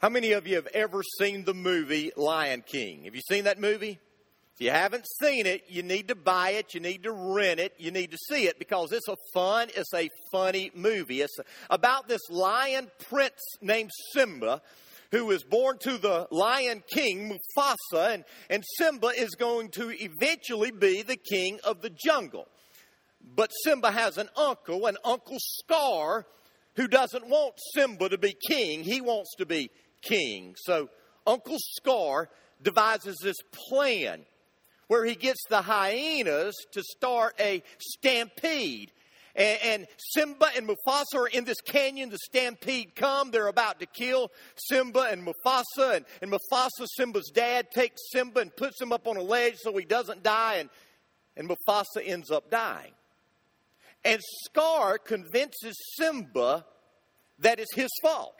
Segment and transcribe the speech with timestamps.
[0.00, 3.04] How many of you have ever seen the movie Lion King?
[3.04, 3.98] Have you seen that movie?
[4.54, 7.74] If you haven't seen it, you need to buy it, you need to rent it,
[7.76, 11.20] you need to see it because it's a fun, it's a funny movie.
[11.20, 11.36] It's
[11.68, 14.62] about this lion prince named Simba
[15.10, 20.70] who is born to the Lion King, Mufasa, and, and Simba is going to eventually
[20.70, 22.48] be the king of the jungle.
[23.36, 26.24] But Simba has an uncle, an Uncle Scar,
[26.76, 28.82] who doesn't want Simba to be king.
[28.82, 29.70] He wants to be
[30.02, 30.54] king.
[30.56, 30.88] So
[31.26, 32.28] Uncle Scar
[32.62, 33.36] devises this
[33.68, 34.24] plan
[34.88, 38.90] where he gets the hyenas to start a stampede.
[39.36, 42.10] And, and, Simba and Mufasa are in this canyon.
[42.10, 43.30] The stampede come.
[43.30, 45.96] They're about to kill Simba and Mufasa.
[45.96, 49.76] And, and Mufasa, Simba's dad, takes Simba and puts him up on a ledge so
[49.76, 50.56] he doesn't die.
[50.56, 50.70] And,
[51.36, 52.90] and Mufasa ends up dying.
[54.04, 56.64] And Scar convinces Simba
[57.38, 58.39] that it's his fault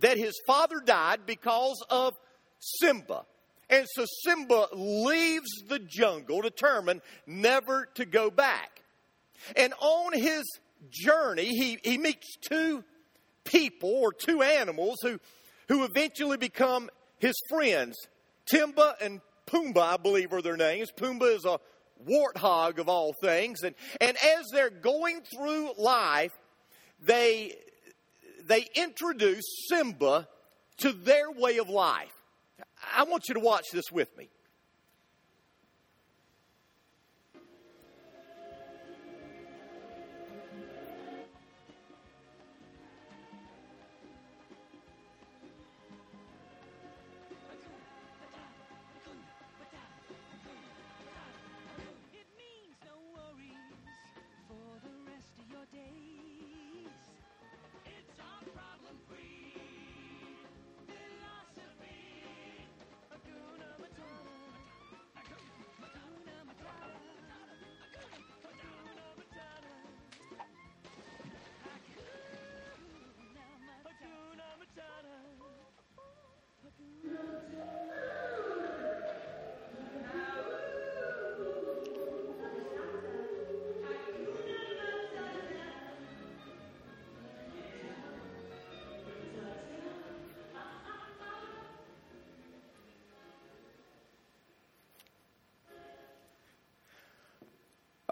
[0.00, 2.14] that his father died because of
[2.58, 3.24] Simba.
[3.68, 8.82] And so Simba leaves the jungle determined never to go back.
[9.56, 10.44] And on his
[10.90, 12.84] journey, he, he meets two
[13.44, 15.18] people or two animals who,
[15.68, 17.96] who eventually become his friends.
[18.52, 20.90] Timba and Pumbaa, I believe, are their names.
[20.96, 21.58] Pumbaa is a
[22.06, 23.62] warthog of all things.
[23.62, 26.32] And, and as they're going through life,
[27.00, 27.56] they,
[28.46, 30.28] they introduce Simba
[30.78, 32.12] to their way of life.
[32.96, 34.28] I want you to watch this with me.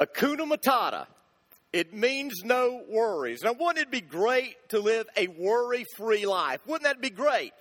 [0.00, 1.06] Hakuna Matata.
[1.72, 3.42] It means no worries.
[3.42, 6.60] Now, wouldn't it be great to live a worry free life?
[6.66, 7.52] Wouldn't that be great?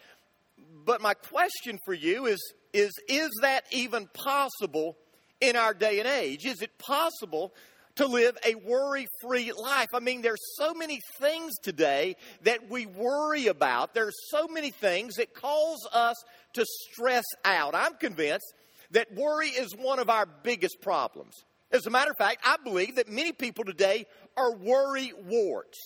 [0.85, 4.97] But my question for you is, is Is that even possible
[5.41, 6.45] in our day and age?
[6.45, 7.53] Is it possible
[7.95, 9.89] to live a worry free life?
[9.93, 13.93] I mean, there's so many things today that we worry about.
[13.93, 16.15] There's so many things that cause us
[16.53, 17.75] to stress out.
[17.75, 18.53] I'm convinced
[18.91, 21.35] that worry is one of our biggest problems.
[21.71, 25.77] As a matter of fact, I believe that many people today are worry warts.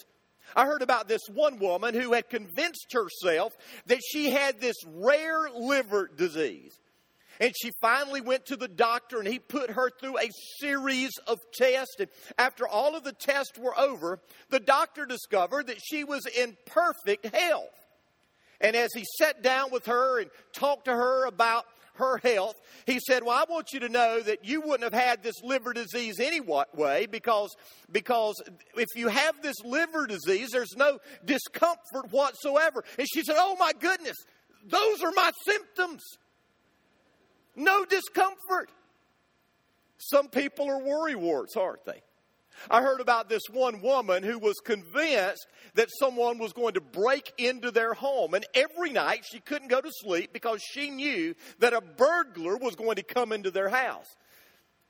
[0.56, 3.56] I heard about this one woman who had convinced herself
[3.88, 6.80] that she had this rare liver disease.
[7.40, 10.30] And she finally went to the doctor and he put her through a
[10.60, 11.96] series of tests.
[12.00, 14.20] And after all of the tests were over,
[14.50, 17.70] the doctor discovered that she was in perfect health.
[18.62, 21.66] And as he sat down with her and talked to her about
[21.96, 25.24] her health, he said, Well, I want you to know that you wouldn't have had
[25.24, 27.56] this liver disease anyway because,
[27.92, 28.42] because
[28.76, 32.84] if you have this liver disease, there's no discomfort whatsoever.
[32.98, 34.18] And she said, Oh my goodness,
[34.66, 36.02] those are my symptoms.
[37.56, 38.70] No discomfort.
[39.98, 42.02] Some people are worry warts, aren't they?
[42.70, 47.34] I heard about this one woman who was convinced that someone was going to break
[47.38, 48.34] into their home.
[48.34, 52.76] And every night she couldn't go to sleep because she knew that a burglar was
[52.76, 54.08] going to come into their house.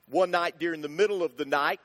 [0.10, 1.80] One night during the middle of the night,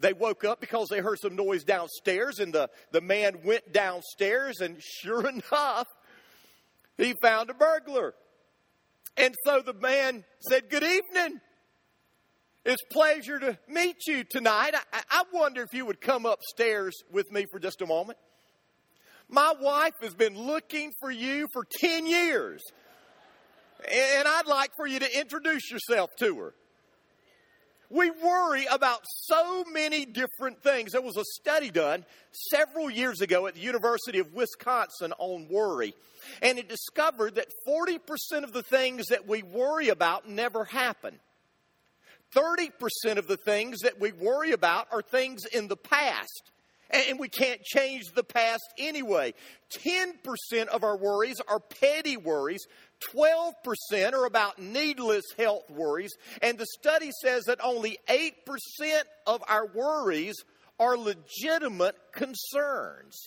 [0.00, 4.60] they woke up because they heard some noise downstairs, and the, the man went downstairs,
[4.60, 5.88] and sure enough,
[6.96, 8.14] he found a burglar.
[9.16, 11.40] And so the man said, Good evening.
[12.68, 14.74] It's pleasure to meet you tonight.
[14.92, 18.18] I, I wonder if you would come upstairs with me for just a moment.
[19.30, 22.62] My wife has been looking for you for 10 years,
[23.90, 26.54] and I'd like for you to introduce yourself to her.
[27.88, 30.92] We worry about so many different things.
[30.92, 32.04] There was a study done
[32.50, 35.94] several years ago at the University of Wisconsin on worry,
[36.42, 41.18] and it discovered that 40% of the things that we worry about never happen.
[42.34, 46.50] 30% of the things that we worry about are things in the past.
[46.90, 49.34] And we can't change the past anyway.
[49.86, 50.14] 10%
[50.68, 52.66] of our worries are petty worries.
[53.14, 53.52] 12%
[54.14, 56.14] are about needless health worries.
[56.40, 58.32] And the study says that only 8%
[59.26, 60.36] of our worries
[60.80, 63.18] are legitimate concerns.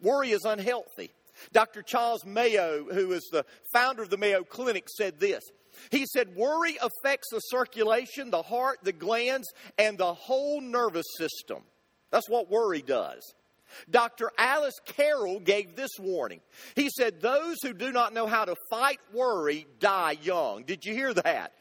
[0.00, 1.10] Worry is unhealthy.
[1.52, 1.82] Dr.
[1.82, 5.42] Charles Mayo, who is the founder of the Mayo Clinic, said this.
[5.90, 11.62] He said, Worry affects the circulation, the heart, the glands, and the whole nervous system.
[12.10, 13.34] That's what worry does.
[13.90, 14.30] Dr.
[14.38, 16.40] Alexis Carrel gave this warning.
[16.74, 20.64] He said, Those who do not know how to fight worry die young.
[20.64, 21.52] Did you hear that?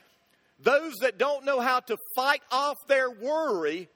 [0.59, 3.89] Those that don't know how to fight off their worry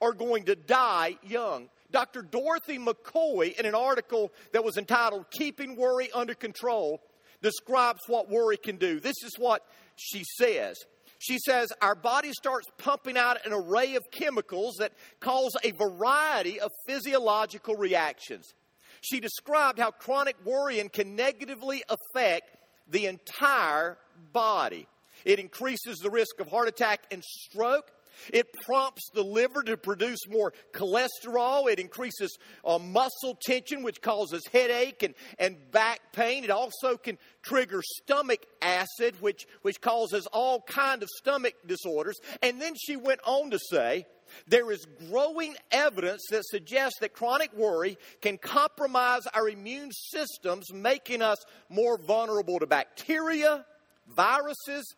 [0.00, 1.68] are going to die young.
[1.90, 2.22] Dr.
[2.22, 7.00] Dorothy McCoy, in an article that was entitled Keeping Worry Under Control,
[7.42, 9.00] describes what worry can do.
[9.00, 9.62] This is what
[9.96, 10.76] she says.
[11.18, 16.60] She says our body starts pumping out an array of chemicals that cause a variety
[16.60, 18.52] of physiological reactions.
[19.00, 22.56] She described how chronic worrying can negatively affect
[22.88, 23.98] the entire
[24.32, 24.86] body.
[25.24, 27.90] It increases the risk of heart attack and stroke.
[28.32, 31.70] It prompts the liver to produce more cholesterol.
[31.70, 36.44] It increases uh, muscle tension, which causes headache and, and back pain.
[36.44, 42.18] It also can trigger stomach acid, which, which causes all kind of stomach disorders.
[42.42, 44.06] And then she went on to say,
[44.48, 51.22] there is growing evidence that suggests that chronic worry can compromise our immune systems, making
[51.22, 53.64] us more vulnerable to bacteria,
[54.08, 54.94] viruses,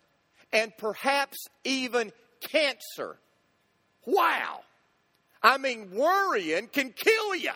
[0.53, 3.19] and perhaps even cancer.
[4.06, 4.61] Wow.
[5.43, 7.52] I mean, worrying can kill you.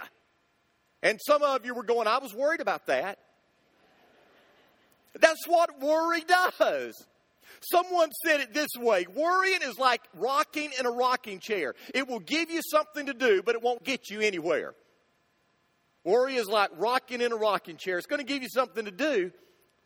[1.03, 3.19] And some of you were going, I was worried about that.
[5.19, 6.95] That's what worry does.
[7.61, 11.75] Someone said it this way worrying is like rocking in a rocking chair.
[11.95, 14.75] It will give you something to do, but it won't get you anywhere.
[16.05, 17.99] Worry is like rocking in a rocking chair.
[17.99, 19.31] It's going to give you something to do,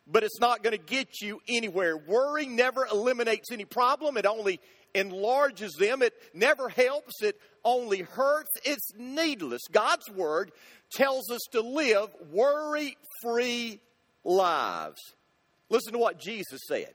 [0.07, 1.97] but it's not going to get you anywhere.
[1.97, 4.59] Worry never eliminates any problem, it only
[4.93, 6.01] enlarges them.
[6.01, 8.49] It never helps, it only hurts.
[8.63, 9.61] It's needless.
[9.71, 10.51] God's Word
[10.91, 13.79] tells us to live worry free
[14.23, 14.99] lives.
[15.69, 16.93] Listen to what Jesus said.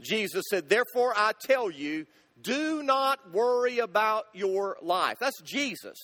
[0.00, 2.06] Jesus said, Therefore I tell you,
[2.40, 5.18] do not worry about your life.
[5.20, 5.96] That's Jesus.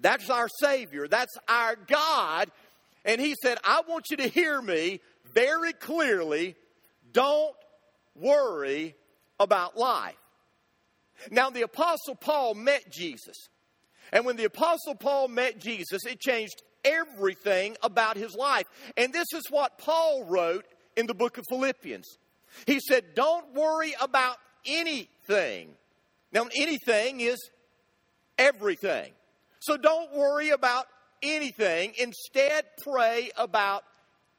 [0.00, 1.08] That's our Savior.
[1.08, 2.50] That's our God.
[3.04, 5.00] And He said, I want you to hear me
[5.32, 6.56] very clearly.
[7.12, 7.56] Don't
[8.14, 8.94] worry
[9.38, 10.16] about life.
[11.30, 13.48] Now, the Apostle Paul met Jesus.
[14.12, 18.64] And when the Apostle Paul met Jesus, it changed everything about his life.
[18.96, 20.64] And this is what Paul wrote
[20.96, 22.18] in the book of Philippians.
[22.66, 25.70] He said, Don't worry about anything.
[26.32, 27.50] Now, anything is
[28.38, 29.12] everything.
[29.60, 30.86] So don't worry about
[31.22, 31.94] anything.
[31.98, 33.82] Instead, pray about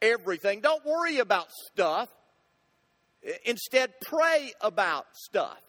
[0.01, 0.61] everything.
[0.61, 2.09] Don't worry about stuff.
[3.45, 5.59] Instead, pray about stuff.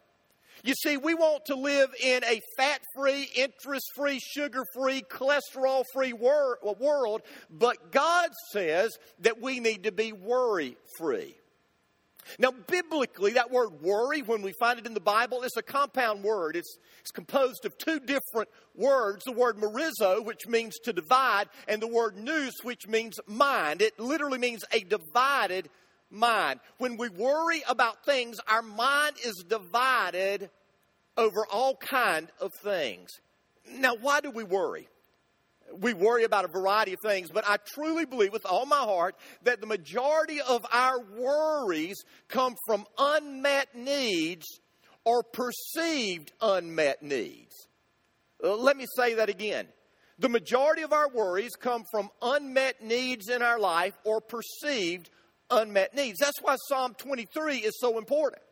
[0.64, 5.84] You see, we want to live in a fat free, interest free, sugar free, cholesterol
[5.92, 11.36] free wor- world, but God says that we need to be worry free.
[12.38, 16.22] Now, biblically, that word worry, when we find it in the Bible, is a compound
[16.22, 16.56] word.
[16.56, 21.80] It's, it's composed of two different words the word merizo, which means to divide, and
[21.80, 23.80] the word nous, which means mind.
[23.80, 25.70] It literally means a divided
[26.10, 26.60] mind.
[26.78, 30.50] When we worry about things, our mind is divided
[31.16, 33.10] over all kind of things.
[33.70, 34.88] Now, why do we worry?
[35.80, 39.16] We worry about a variety of things, but I truly believe with all my heart
[39.42, 44.46] that the majority of our worries come from unmet needs
[45.04, 47.68] or perceived unmet needs.
[48.42, 49.66] Uh, let me say that again.
[50.18, 55.10] The majority of our worries come from unmet needs in our life or perceived
[55.50, 56.18] unmet needs.
[56.18, 58.42] That's why Psalm 23 is so important.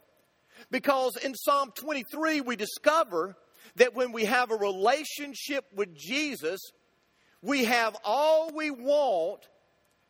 [0.70, 3.36] Because in Psalm 23, we discover
[3.76, 6.60] that when we have a relationship with Jesus,
[7.42, 9.46] we have all we want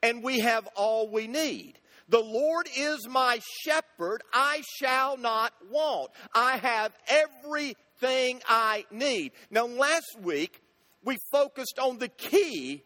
[0.03, 1.75] and we have all we need.
[2.09, 6.13] The Lord is my shepherd, I shall not want.
[6.33, 9.33] I have everything I need.
[9.51, 10.63] Now, last week,
[11.05, 12.85] we focused on the key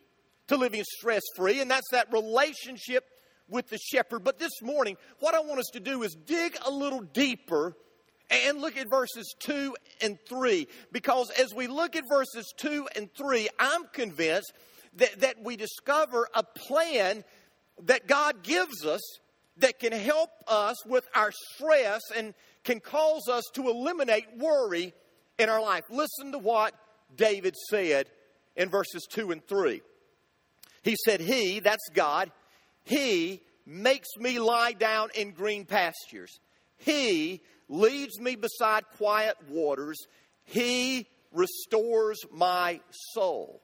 [0.49, 3.05] to living stress free, and that's that relationship
[3.51, 4.25] with the shepherd.
[4.25, 7.75] But this morning, what I want us to do is dig a little deeper
[8.31, 10.69] and look at verses 2 and 3.
[10.93, 14.53] Because as we look at verses 2 and 3, I'm convinced
[14.97, 17.25] that, that we discover a plan
[17.85, 19.01] that God gives us
[19.59, 24.95] that can help us with our stress and can cause us to eliminate worry
[25.39, 25.85] in our life.
[25.91, 26.75] Listen to what
[27.15, 28.07] David said
[28.57, 29.83] in verses 2 and 3.
[30.83, 32.31] He said, He, that's God,
[32.85, 36.41] He makes me lie down in green pastures.
[36.79, 39.99] He leads me beside quiet waters.
[40.45, 42.81] He restores my
[43.15, 43.63] soul.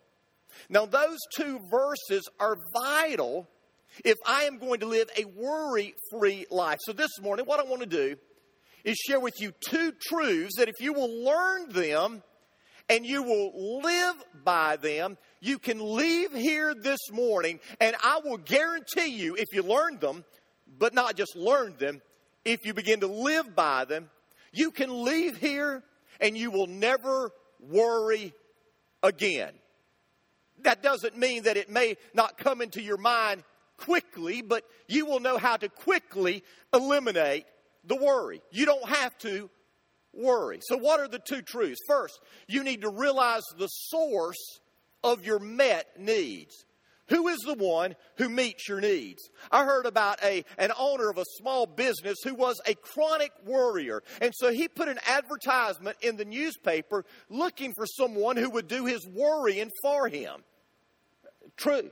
[0.68, 3.49] Now, those two verses are vital
[4.04, 6.78] if I am going to live a worry free life.
[6.82, 8.16] So, this morning, what I want to do
[8.85, 12.23] is share with you two truths that if you will learn them
[12.88, 18.38] and you will live by them, you can leave here this morning, and I will
[18.38, 20.24] guarantee you, if you learn them,
[20.78, 22.00] but not just learn them,
[22.44, 24.08] if you begin to live by them,
[24.52, 25.82] you can leave here
[26.20, 28.32] and you will never worry
[29.02, 29.52] again.
[30.62, 33.42] That doesn't mean that it may not come into your mind
[33.76, 37.44] quickly, but you will know how to quickly eliminate
[37.84, 38.40] the worry.
[38.50, 39.50] You don't have to
[40.16, 40.58] worry.
[40.62, 41.80] So, what are the two truths?
[41.87, 44.61] First, you need to realize the source
[45.02, 46.64] of your met needs.
[47.08, 49.23] Who is the one who meets your needs?
[49.52, 54.02] I heard about a, an owner of a small business who was a chronic worrier.
[54.20, 58.87] And so he put an advertisement in the newspaper looking for someone who would do
[58.87, 60.42] his worrying for him.
[61.56, 61.90] True.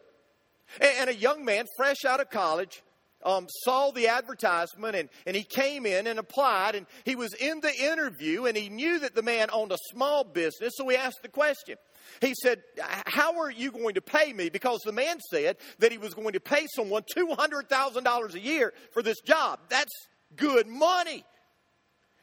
[0.81, 2.83] And, and a young man, fresh out of college,
[3.25, 7.61] um, saw the advertisement and, and he came in and applied and he was in
[7.61, 11.23] the interview and he knew that the man owned a small business so he asked
[11.23, 11.77] the question.
[12.21, 12.63] He said
[13.07, 14.51] how are you going to pay me?
[14.51, 19.03] Because the man said that he was going to pay someone $200000 a year for
[19.03, 19.61] this job.
[19.69, 19.93] That's
[20.37, 21.25] good money.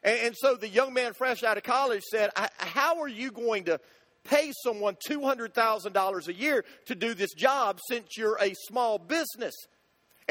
[0.03, 3.65] And, and so the young man fresh out of college said how are you going
[3.65, 3.79] to
[4.23, 9.55] pay someone $200000 a year to do this job since you're a small business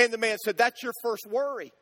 [0.01, 1.73] and the man said, That's your first worry.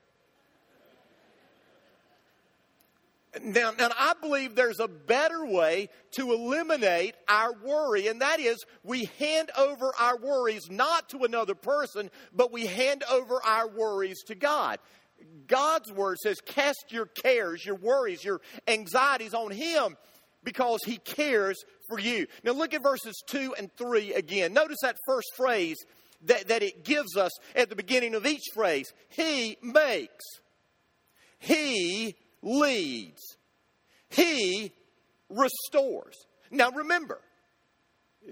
[3.43, 8.65] Now, now, I believe there's a better way to eliminate our worry, and that is
[8.83, 14.23] we hand over our worries not to another person, but we hand over our worries
[14.25, 14.79] to God.
[15.47, 19.97] God's word says, Cast your cares, your worries, your anxieties on Him
[20.43, 22.27] because He cares for you.
[22.43, 24.53] Now, look at verses 2 and 3 again.
[24.53, 25.77] Notice that first phrase
[26.23, 28.93] that, that it gives us at the beginning of each phrase.
[29.09, 30.25] He makes,
[31.39, 33.37] He leads,
[34.11, 34.73] He
[35.29, 36.17] restores.
[36.51, 37.21] Now remember,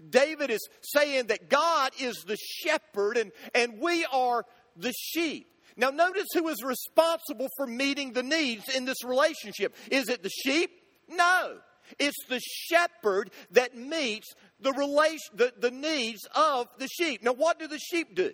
[0.09, 4.45] David is saying that God is the shepherd and, and we are
[4.77, 5.49] the sheep.
[5.77, 9.75] Now, notice who is responsible for meeting the needs in this relationship.
[9.91, 10.71] Is it the sheep?
[11.09, 11.59] No.
[11.99, 17.23] It's the shepherd that meets the, relation, the, the needs of the sheep.
[17.23, 18.33] Now, what do the sheep do?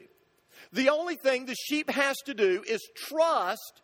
[0.72, 3.82] The only thing the sheep has to do is trust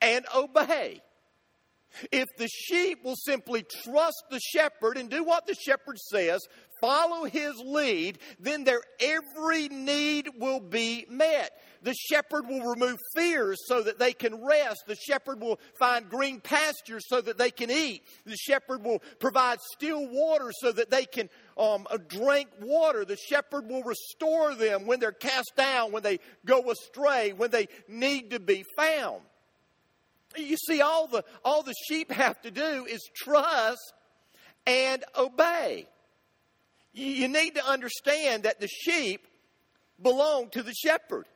[0.00, 1.02] and obey.
[2.10, 6.46] If the sheep will simply trust the shepherd and do what the shepherd says,
[6.84, 11.50] follow his lead, then their every need will be met.
[11.82, 14.84] The shepherd will remove fears so that they can rest.
[14.86, 18.02] The shepherd will find green pastures so that they can eat.
[18.26, 23.04] The shepherd will provide still water so that they can um, uh, drink water.
[23.04, 27.68] The shepherd will restore them when they're cast down, when they go astray, when they
[27.88, 29.22] need to be found.
[30.36, 33.92] You see, all the, all the sheep have to do is trust
[34.66, 35.86] and obey.
[36.94, 39.26] You, need to understand that the sheep
[40.00, 41.26] belong to the shepherd.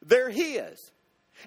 [0.00, 0.90] They're His.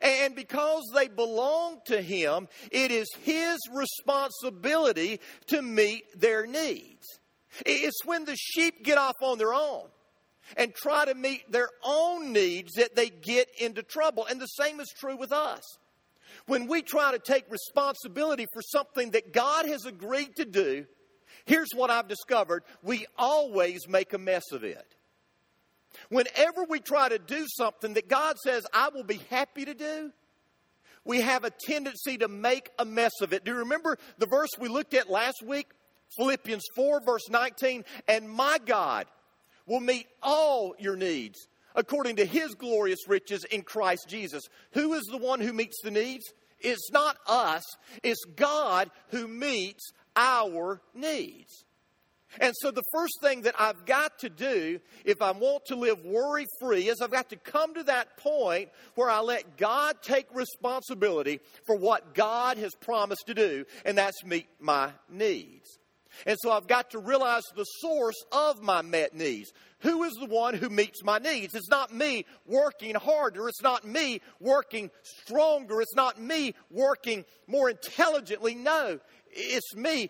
[0.02, 7.20] And because they belong to Him, it is His responsibility to meet their needs.
[7.66, 9.88] It's when the sheep get off on their own
[10.58, 14.26] and try to meet their own needs that they get into trouble.
[14.26, 15.64] And the same is true with us.
[16.48, 20.86] When we try to take responsibility for something that God has agreed to do,
[21.46, 24.96] here's what I've discovered we always make a mess of it.
[26.10, 30.12] Whenever we try to do something that God says, I will be happy to do,
[31.06, 33.46] we have a tendency to make a mess of it.
[33.46, 35.68] Do you remember the verse we looked at last week?
[36.18, 37.86] Philippians 4, verse 19.
[38.08, 39.06] And my God
[39.66, 44.44] will meet all your needs according to his glorious riches in Christ Jesus.
[44.72, 46.26] Who is the one who meets the needs?
[46.60, 47.64] It's not us,
[48.02, 51.66] it's God who meets our needs.
[52.40, 56.04] And so, the first thing that I've got to do if I want to live
[56.04, 60.28] worry free is I've got to come to that point where I let God take
[60.34, 65.80] responsibility for what God has promised to do, and that's meet my needs.
[66.26, 69.52] And so, I've got to realize the source of my met needs.
[69.80, 71.54] Who is the one who meets my needs?
[71.54, 73.48] It's not me working harder.
[73.48, 75.80] It's not me working stronger.
[75.80, 78.56] It's not me working more intelligently.
[78.56, 79.00] No,
[79.36, 80.10] It's me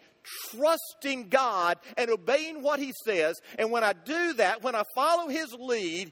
[0.52, 3.36] trusting God and obeying what He says.
[3.58, 6.12] And when I do that, when I follow His lead,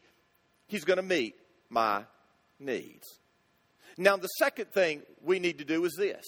[0.67, 1.35] He's going to meet
[1.69, 2.03] my
[2.59, 3.19] needs.
[3.97, 6.23] Now, the second thing we need to do is this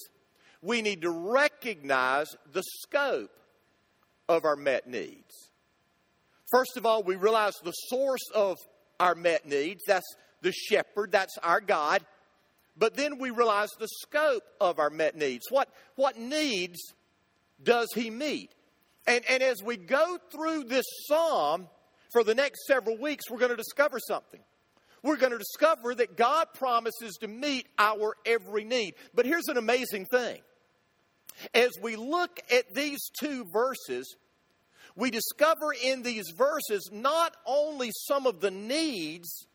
[0.62, 3.32] we need to recognize the scope
[4.28, 5.52] of our met needs.
[6.52, 8.58] First of all, we realize the source of
[9.00, 9.84] our met needs.
[9.88, 12.04] That's the shepherd, that's our God.
[12.78, 15.46] But then we realize the scope of our met needs.
[15.50, 16.94] What, what needs
[17.64, 18.52] does he meet?
[19.08, 21.68] And, and as we go through this psalm
[22.12, 24.42] for the next several weeks, we're going to discover something.
[25.04, 28.96] We're going to discover that God promises to meet our every need.
[29.14, 30.42] But here's an amazing thing.
[31.54, 34.16] As we look at these two verses,
[34.96, 39.46] we discover in these verses not only some of the needs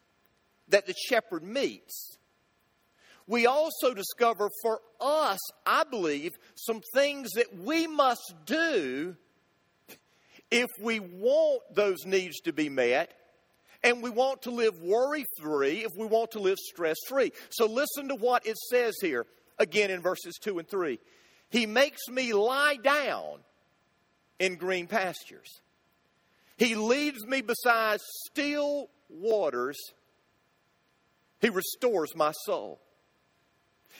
[0.68, 2.18] that the shepherd meets,
[3.30, 9.14] we also discover for us, I believe, some things that we must do
[10.50, 13.12] if we want those needs to be met
[13.84, 17.30] and we want to live worry free, if we want to live stress free.
[17.50, 19.26] So listen to what it says here
[19.60, 20.98] again in verses 2 and 3.
[21.50, 23.38] He makes me lie down
[24.40, 25.60] in green pastures.
[26.56, 29.78] He leads me beside still waters.
[31.40, 32.80] He restores my soul.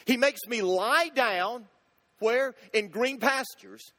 [0.05, 1.67] He makes me lie down
[2.21, 2.53] where?
[2.71, 3.93] In green pastures.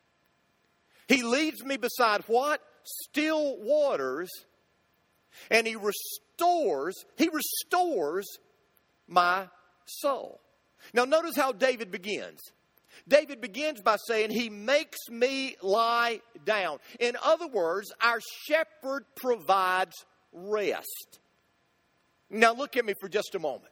[1.09, 2.63] He leads me beside what?
[2.85, 4.31] Still waters.
[5.51, 8.27] And he restores, he restores
[9.09, 9.49] my
[9.87, 10.41] soul.
[10.95, 12.41] Now notice how David begins.
[13.09, 16.79] David begins by saying, He makes me lie down.
[17.01, 19.95] In other words, our shepherd provides
[20.33, 21.19] rest.
[22.31, 23.72] Now, look at me for just a moment.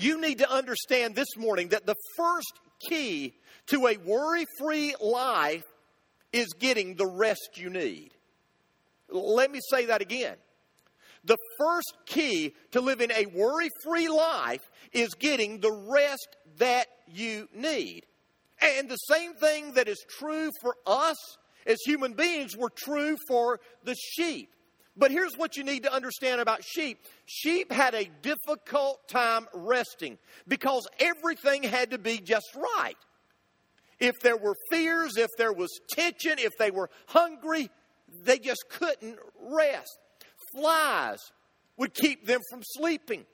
[0.00, 3.34] You need to understand this morning that the first key
[3.66, 5.64] to a worry free life
[6.32, 8.12] is getting the rest you need.
[9.10, 10.36] Let me say that again.
[11.24, 14.62] The first key to living a worry free life
[14.92, 18.06] is getting the rest that you need.
[18.60, 21.16] And the same thing that is true for us
[21.66, 24.50] as human beings were true for the sheep.
[24.98, 30.18] But here's what you need to understand about sheep sheep had a difficult time resting
[30.48, 32.96] because everything had to be just right.
[34.00, 37.70] If there were fears, if there was tension, if they were hungry,
[38.24, 39.98] they just couldn't rest.
[40.54, 41.18] Flies
[41.76, 43.24] would keep them from sleeping.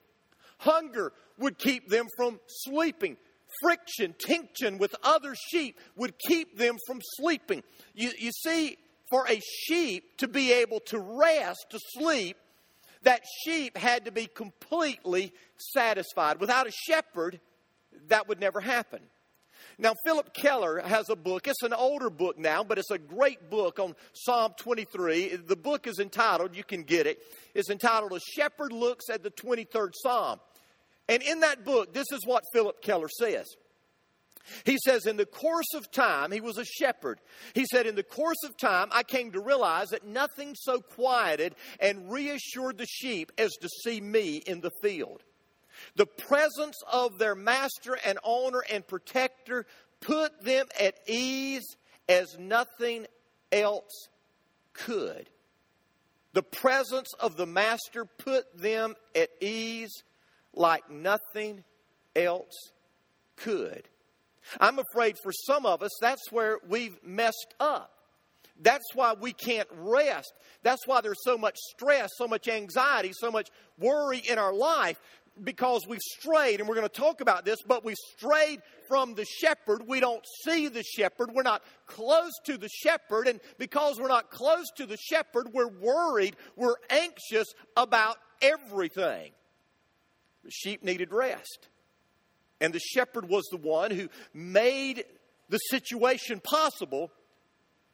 [0.59, 3.16] Hunger would keep them from sleeping.
[3.62, 7.62] Friction, tension with other sheep would keep them from sleeping.
[7.94, 8.77] You, you see,
[9.14, 12.37] for a sheep to be able to rest, to sleep,
[13.05, 16.40] that sheep had to be completely satisfied.
[16.40, 17.38] Without a shepherd,
[18.09, 18.98] that would never happen.
[19.79, 21.46] Now, Phillip Keller has a book.
[21.46, 25.37] It's an older book now, but it's a great book on Psalm 23.
[25.37, 27.20] The book is entitled, you can get it,
[27.55, 30.40] it's entitled A Shepherd Looks at the 23rd Psalm.
[31.09, 33.46] And in that book, this is what Phillip Keller says.
[34.64, 37.20] He says, in the course of time, he was a shepherd.
[37.54, 41.54] He said, in the course of time, I came to realize that nothing so quieted
[41.80, 45.22] and reassured the sheep as to see me in the field.
[45.96, 49.66] The presence of their master and owner and protector
[50.00, 51.76] put them at ease
[52.09, 53.07] as nothing
[53.50, 54.09] else
[54.72, 55.28] could.
[56.33, 60.02] The presence of the master put them at ease
[60.52, 61.64] like nothing
[62.14, 62.72] else
[63.37, 63.88] could.
[64.61, 67.90] I'm afraid for some of us, that's where we've messed up.
[68.61, 70.33] That's why we can't rest.
[70.62, 75.00] That's why there's so much stress, so much anxiety, so much worry in our life
[75.42, 79.24] because we've strayed, and we're going to talk about this, but we've strayed from the
[79.24, 79.83] shepherd.
[79.87, 81.33] We don't see the shepherd.
[81.33, 83.26] We're not close to the shepherd.
[83.26, 86.37] And because we're not close to the shepherd, we're worried.
[86.57, 89.33] We're anxious about everything.
[90.44, 91.68] The sheep needed rest.
[92.61, 95.05] And the shepherd was the one who made
[95.49, 97.11] the situation possible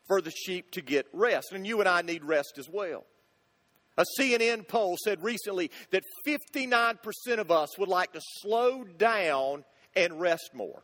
[0.07, 1.53] for the sheep to get rest.
[1.53, 3.05] And you and I need rest as well.
[3.96, 6.96] A CNN poll said recently that 59%
[7.38, 10.83] of us would like to slow down and rest more.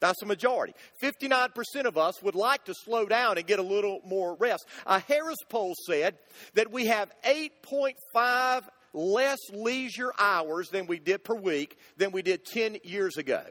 [0.00, 0.74] That's the majority.
[1.02, 1.50] 59%
[1.84, 4.66] of us would like to slow down and get a little more rest.
[4.86, 6.18] A Harris poll said
[6.54, 12.46] that we have 8.5 less leisure hours than we did per week than we did
[12.46, 13.42] 10 years ago.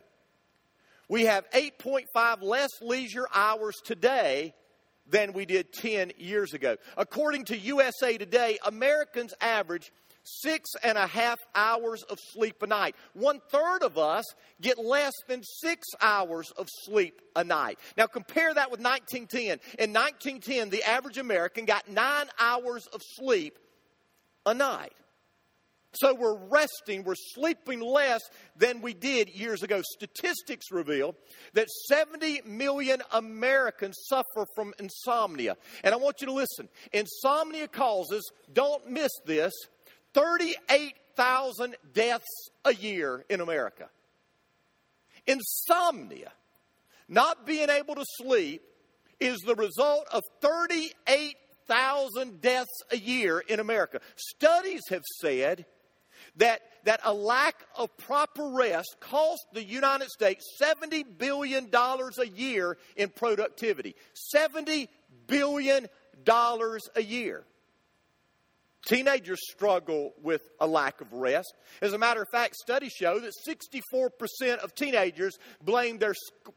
[1.10, 4.56] We have 8.5 less leisure hours today
[5.06, 6.78] than we did 10 years ago.
[6.98, 9.92] According to USA Today, Americans average
[10.24, 12.96] six and a half hours of sleep a night.
[13.14, 14.24] One third of us
[14.62, 17.80] get less than six hours of sleep a night.
[17.98, 19.60] Now compare that with 1910.
[19.80, 23.60] In 1910, the average American got nine hours of sleep
[24.46, 24.94] a night.
[25.96, 28.22] So we're resting, we're sleeping less
[28.56, 29.82] than we did years ago.
[29.84, 31.16] Statistics reveal
[31.54, 35.56] that 70 million Americans suffer from insomnia.
[35.84, 36.68] And I want you to listen.
[36.92, 39.54] Insomnia causes, don't miss this,
[40.16, 43.90] 38,000 deaths a year in America.
[45.28, 46.32] Insomnia,
[47.08, 48.64] not being able to sleep,
[49.20, 54.02] is the result of 38,000 deaths a year in America.
[54.16, 55.66] Studies have said
[56.38, 62.78] that, that a lack of proper rest costs the United States $70 billion a year
[62.96, 63.96] in productivity.
[64.36, 64.88] $70
[65.28, 65.88] billion
[66.28, 67.44] a year.
[68.86, 71.54] Teenagers struggle with a lack of rest.
[71.82, 76.14] As a matter of fact, studies show that 64% of teenagers blame their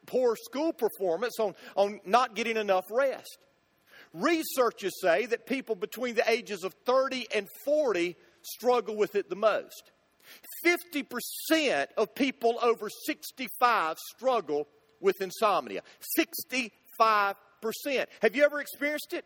[0.07, 3.39] poor school performance on, on not getting enough rest.
[4.13, 9.37] Researchers say that people between the ages of 30 and 40 struggle with it the
[9.37, 9.91] most.
[10.65, 14.67] 50% of people over 65 struggle
[15.01, 15.83] with insomnia.
[16.19, 16.71] 65%.
[18.23, 19.25] Have you ever experienced it?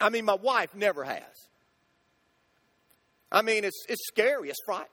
[0.00, 1.22] I mean, my wife never has.
[3.30, 4.90] I mean, it's, it's scary, it's frightening.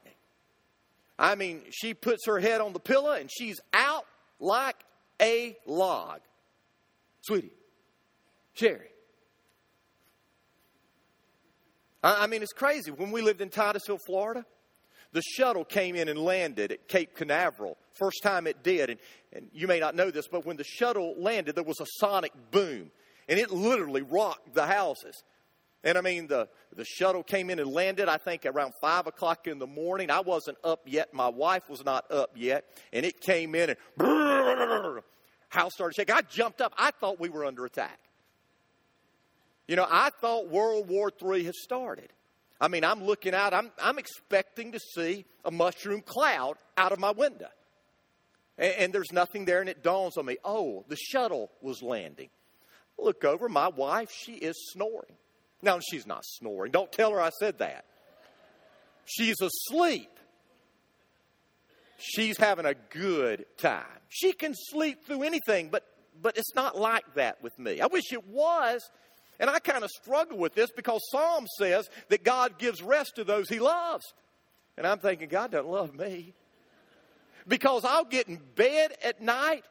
[1.19, 4.05] I mean, she puts her head on the pillow and she's out
[4.39, 4.77] like
[5.21, 6.19] a log.
[7.21, 7.53] Sweetie,
[8.53, 8.89] Sherry,
[12.03, 12.91] I mean, it's crazy.
[12.91, 14.45] When we lived in Titusville, Florida,
[15.13, 17.77] the shuttle came in and landed at Cape Canaveral.
[17.93, 18.89] First time it did.
[18.89, 18.99] And,
[19.31, 22.33] and you may not know this, but when the shuttle landed, there was a sonic
[22.51, 22.91] boom.
[23.29, 25.23] And it literally rocked the houses.
[25.83, 29.47] And I mean, the, the shuttle came in and landed, I think, around 5 o'clock
[29.47, 30.09] in the morning.
[30.09, 31.13] I wasn't up yet.
[31.13, 32.65] My wife was not up yet.
[32.91, 33.77] And it came in and
[35.49, 36.15] house started shaking.
[36.15, 36.73] I jumped up.
[36.77, 37.99] I thought we were under attack.
[39.67, 42.09] You know, I thought World War III had started.
[42.59, 46.99] I mean, I'm looking out, I'm, I'm expecting to see a mushroom cloud out of
[46.99, 47.49] my window.
[48.57, 52.29] And, and there's nothing there, and it dawns on me oh, the shuttle was landing.
[52.97, 55.15] look over, my wife, she is snoring.
[55.61, 56.71] No, she's not snoring.
[56.71, 57.85] Don't tell her I said that.
[59.05, 60.09] She's asleep.
[61.97, 63.85] She's having a good time.
[64.09, 65.85] She can sleep through anything, but
[66.21, 67.81] but it's not like that with me.
[67.81, 68.81] I wish it was,
[69.39, 73.23] and I kind of struggle with this because Psalm says that God gives rest to
[73.23, 74.05] those he loves.
[74.77, 76.33] And I'm thinking, God doesn't love me.
[77.47, 79.63] Because I'll get in bed at night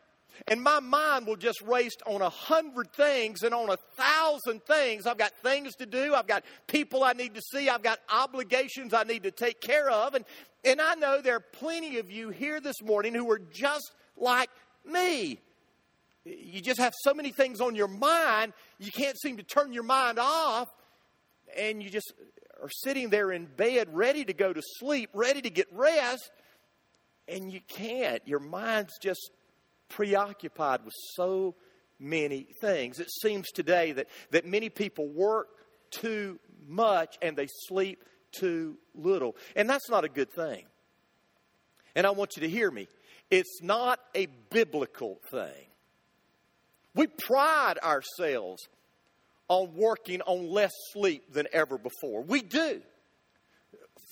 [0.49, 5.07] and my mind will just race on a hundred things and on a thousand things.
[5.07, 6.15] I've got things to do.
[6.15, 7.69] I've got people I need to see.
[7.69, 10.15] I've got obligations I need to take care of.
[10.15, 10.25] And,
[10.65, 14.51] and I know there are plenty of you here this morning who are just like
[14.85, 15.39] me
[16.25, 19.83] you just have so many things on your mind, you can't seem to turn your
[19.83, 20.69] mind off,
[21.57, 22.13] and you just
[22.63, 26.31] are sitting there in bed ready to go to sleep, ready to get rest,
[27.29, 28.27] and you can't.
[28.27, 29.31] Your mind's just
[29.89, 31.55] preoccupied with so
[31.99, 32.99] many things.
[32.99, 35.49] It seems today that, that many people work
[35.91, 39.37] too much and they sleep too little.
[39.55, 40.65] And that's not a good thing.
[41.95, 42.89] And I want you to hear me.
[43.31, 45.67] It's not a biblical thing.
[46.95, 48.69] We pride ourselves
[49.53, 52.23] on working on less sleep than ever before.
[52.23, 52.81] We do.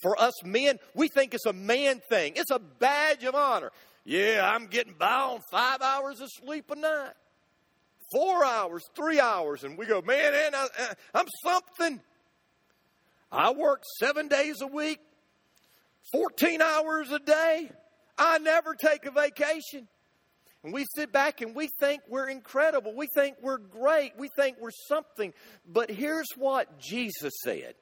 [0.03, 2.35] For us men, we think it's a man thing.
[2.37, 3.71] It's a badge of honor.
[4.05, 7.13] Yeah, I'm getting by on five hours of sleep a night,
[8.13, 12.01] four hours, three hours, and we go, man, and I, uh, I'm something.
[13.33, 15.01] I work seven days a week,
[16.13, 17.71] 14 hours a day.
[18.19, 19.89] I never take a vacation.
[20.63, 22.95] And we sit back and we think we're incredible.
[22.95, 24.13] We think we're great.
[24.19, 25.33] We think we're something.
[25.67, 27.75] But here's what Jesus said.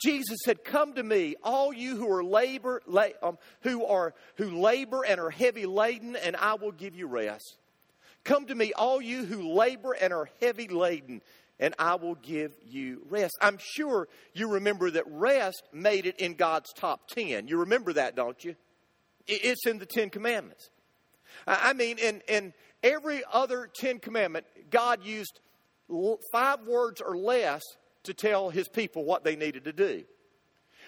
[0.00, 4.60] Jesus said, "Come to me, all you who are labor, la- um, who are who
[4.60, 7.58] labor and are heavy laden, and I will give you rest.
[8.24, 11.22] Come to me, all you who labor and are heavy laden,
[11.60, 16.34] and I will give you rest." I'm sure you remember that rest made it in
[16.34, 17.48] God's top ten.
[17.48, 18.56] You remember that, don't you?
[19.26, 20.70] It's in the Ten Commandments.
[21.46, 25.40] I mean, in, in every other Ten Commandment, God used
[26.32, 27.62] five words or less
[28.04, 30.04] to tell his people what they needed to do.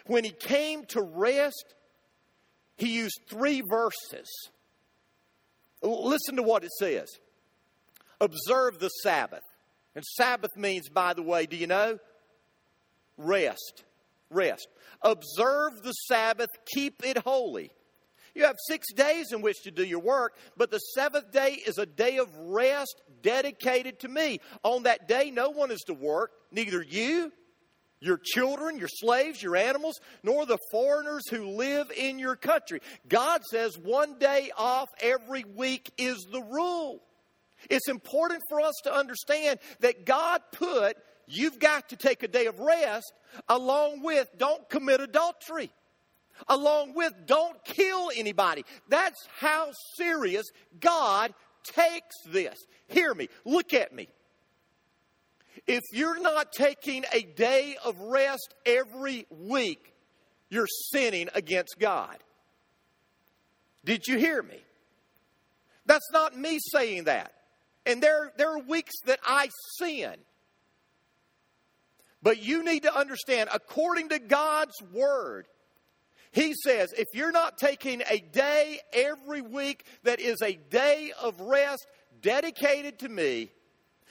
[0.07, 1.75] When he came to rest,
[2.77, 4.29] he used three verses.
[5.83, 7.09] Listen to what it says
[8.21, 9.45] Observe the Sabbath.
[9.95, 11.99] And Sabbath means, by the way, do you know?
[13.17, 13.85] Rest.
[14.31, 14.69] rest.
[15.03, 17.71] Observe the Sabbath, keep it holy.
[18.35, 21.79] You have six days in which to do your work, but the seventh day is
[21.79, 24.41] a day of rest dedicated to me.
[24.63, 27.33] On that day, no one is to work, neither you,
[28.01, 32.81] your children, your slaves, your animals, nor the foreigners who live in your country.
[33.09, 37.03] God says one day off every week is the rule.
[37.69, 42.47] It's important for us to understand that God put, you've got to take a day
[42.47, 43.13] of rest
[43.49, 45.71] along with don't commit adultery.
[46.49, 48.65] Along with don't kill anybody.
[48.89, 50.47] That's how serious
[50.79, 52.59] God takes this.
[52.89, 53.29] Hear me.
[53.45, 54.09] Look at me.
[55.67, 59.95] If you're not taking a day of rest every week,
[60.49, 62.17] you're sinning against God.
[63.85, 64.59] Did you hear me?
[65.87, 67.33] That's not me saying that.
[67.87, 70.15] And there, there are weeks that I sin.
[72.23, 75.47] But you need to understand, according to God's word,
[76.33, 81.41] He says, if you're not taking a day every week that is a day of
[81.41, 81.87] rest
[82.23, 83.51] dedicated to me,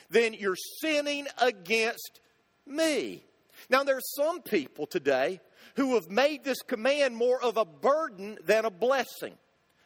[0.09, 2.19] then you're sinning against
[2.65, 3.23] me.
[3.69, 5.39] Now, there are some people today
[5.75, 9.35] who have made this command more of a burden than a blessing.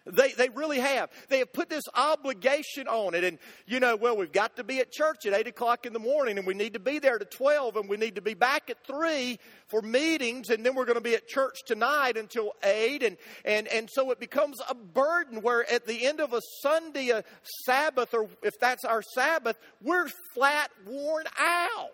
[0.06, 1.10] They, they really have.
[1.30, 3.24] They have put this obligation on it.
[3.24, 6.00] And, you know, well, we've got to be at church at 8 o'clock in the
[6.00, 8.70] morning, and we need to be there to 12, and we need to be back
[8.70, 13.02] at 3 for meetings, and then we're going to be at church tonight until 8.
[13.04, 17.10] And, and, and so it becomes a burden where at the end of a Sunday,
[17.10, 17.24] a
[17.66, 21.92] Sabbath, or if that's our Sabbath, we're flat worn out.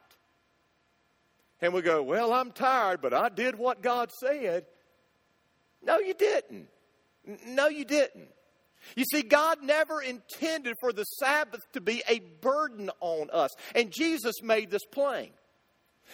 [1.61, 4.65] And we go, well, I'm tired, but I did what God said.
[5.83, 6.69] No, you didn't.
[7.47, 8.29] No, you didn't.
[8.95, 13.91] You see, God never intended for the Sabbath to be a burden on us, and
[13.91, 15.31] Jesus made this plain.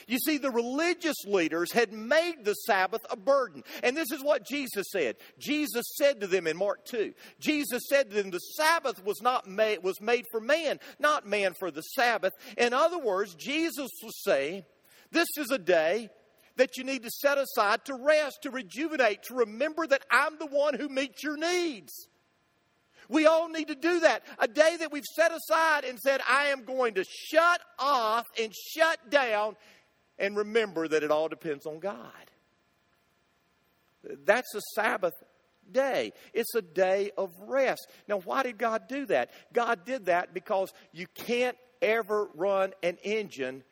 [0.07, 3.63] You see, the religious leaders had made the Sabbath a burden.
[3.81, 5.15] And this is what Jesus said.
[5.39, 7.13] Jesus said to them in Mark 2.
[7.39, 11.53] Jesus said to them, the Sabbath was not made, was made for man, not man
[11.57, 12.33] for the Sabbath.
[12.57, 14.65] In other words, Jesus was saying,
[15.11, 16.09] this is a day
[16.57, 20.45] that you need to set aside to rest, to rejuvenate, to remember that I'm the
[20.45, 22.07] one who meets your needs.
[23.09, 24.23] We all need to do that.
[24.39, 28.51] A day that we've set aside and said, I am going to shut off and
[28.53, 29.55] shut down
[30.17, 32.09] and remember that it all depends on God.
[34.25, 35.13] That's a Sabbath
[35.71, 36.13] day.
[36.33, 37.87] It's a day of rest.
[38.07, 39.31] Now, why did God do that?
[39.53, 43.63] God did that because you can't ever run an engine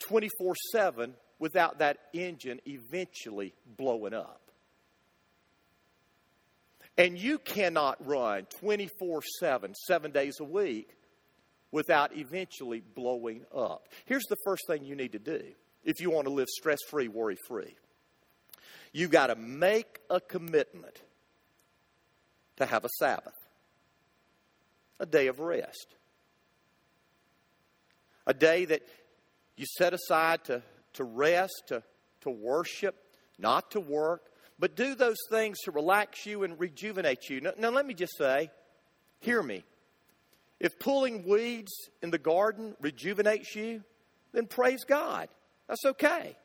[0.00, 4.40] 24 7 without that engine eventually blowing up.
[6.96, 10.90] And you cannot run 24 7, seven days a week,
[11.72, 13.88] without eventually blowing up.
[14.04, 15.42] Here's the first thing you need to do
[15.82, 17.74] if you want to live stress free, worry free.
[18.92, 21.00] You've got to make a commitment
[22.56, 23.32] to have a Sabbath,
[24.98, 25.86] a day of rest,
[28.26, 28.82] a day that
[29.56, 30.62] you set aside to
[31.00, 31.82] to rest, to,
[32.20, 32.94] to worship,
[33.38, 34.26] not to work,
[34.58, 37.40] but do those things to relax you and rejuvenate you.
[37.40, 38.50] Now, now, let me just say,
[39.20, 39.64] hear me.
[40.60, 43.82] If pulling weeds in the garden rejuvenates you,
[44.34, 45.28] then praise God.
[45.68, 46.36] That's okay.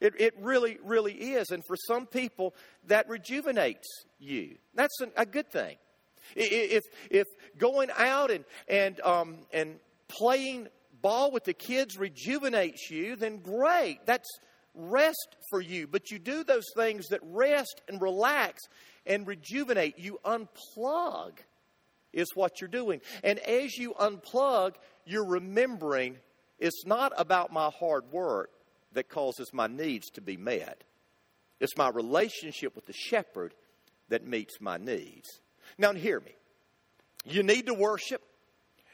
[0.00, 1.50] It, it really, really is.
[1.50, 2.54] And for some people,
[2.86, 4.56] that rejuvenates you.
[4.74, 5.76] That's a, a good thing.
[6.34, 7.26] If, if
[7.58, 9.76] going out and, and, um, and
[10.08, 10.68] playing
[11.02, 14.00] ball with the kids rejuvenates you, then great.
[14.06, 14.28] That's
[14.74, 15.86] rest for you.
[15.86, 18.62] But you do those things that rest and relax
[19.06, 19.98] and rejuvenate.
[19.98, 21.38] You unplug,
[22.12, 23.00] is what you're doing.
[23.22, 26.16] And as you unplug, you're remembering
[26.58, 28.50] it's not about my hard work
[28.92, 30.82] that causes my needs to be met,
[31.60, 33.54] it's my relationship with the shepherd
[34.08, 35.40] that meets my needs.
[35.78, 36.32] Now, hear me.
[37.24, 38.22] You need to worship.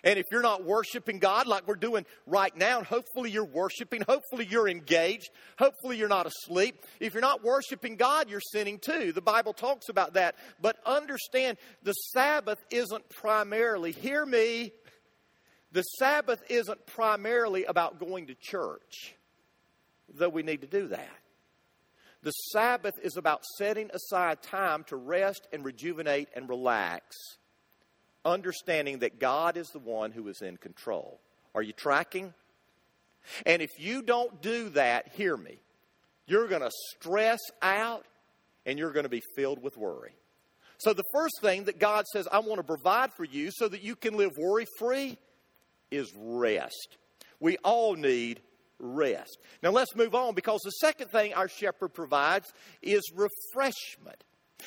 [0.05, 4.03] And if you're not worshiping God like we're doing right now, and hopefully you're worshiping,
[4.03, 6.83] hopefully you're engaged, hopefully you're not asleep.
[6.99, 9.13] If you're not worshiping God, you're sinning too.
[9.13, 10.35] The Bible talks about that.
[10.61, 14.73] But understand the Sabbath isn't primarily, hear me,
[15.71, 19.15] the Sabbath isn't primarily about going to church,
[20.13, 21.09] though we need to do that.
[22.25, 27.17] The Sabbath is about setting aside time to rest and rejuvenate and relax
[28.25, 31.21] understanding that God is the one who is in control.
[31.55, 32.33] Are you tracking?
[33.47, 35.59] And if you don't do that, hear me,
[36.27, 38.05] you're going to stress out
[38.67, 40.15] and you're going to be filled with worry.
[40.79, 43.83] So, the first thing that God says, I want to provide for you so that
[43.83, 45.17] you can live worry free
[45.93, 46.97] is rest.
[47.39, 48.41] We all need
[48.81, 49.39] rest.
[49.63, 54.25] Now let's move on because the second thing our shepherd provides is refreshment.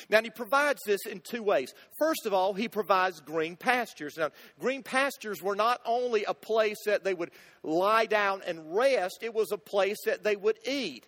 [0.08, 1.74] Now, he provides this in two ways.
[1.98, 4.16] First of all, he provides green pastures.
[4.16, 7.30] Now, green pastures were not only a place that they would
[7.62, 11.06] lie down and rest, it was a place that they would eat.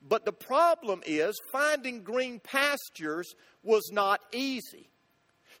[0.00, 4.90] But the problem is, finding green pastures was not easy.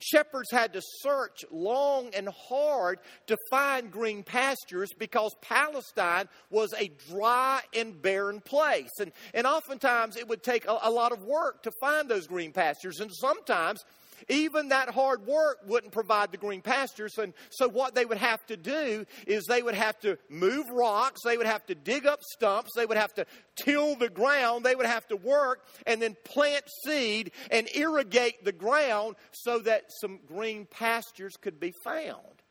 [0.00, 6.90] Shepherds had to search long and hard to find green pastures because Palestine was a
[7.10, 8.90] dry and barren place.
[9.00, 12.52] And, and oftentimes it would take a, a lot of work to find those green
[12.52, 13.00] pastures.
[13.00, 13.84] And sometimes
[14.28, 17.18] even that hard work wouldn't provide the green pastures.
[17.18, 21.22] And so, what they would have to do is they would have to move rocks,
[21.24, 23.26] they would have to dig up stumps, they would have to
[23.56, 28.52] till the ground, they would have to work and then plant seed and irrigate the
[28.52, 32.42] ground so that some green pastures could be found.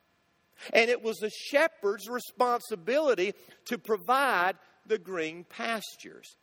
[0.73, 3.33] And it was the shepherd's responsibility
[3.65, 6.35] to provide the green pastures.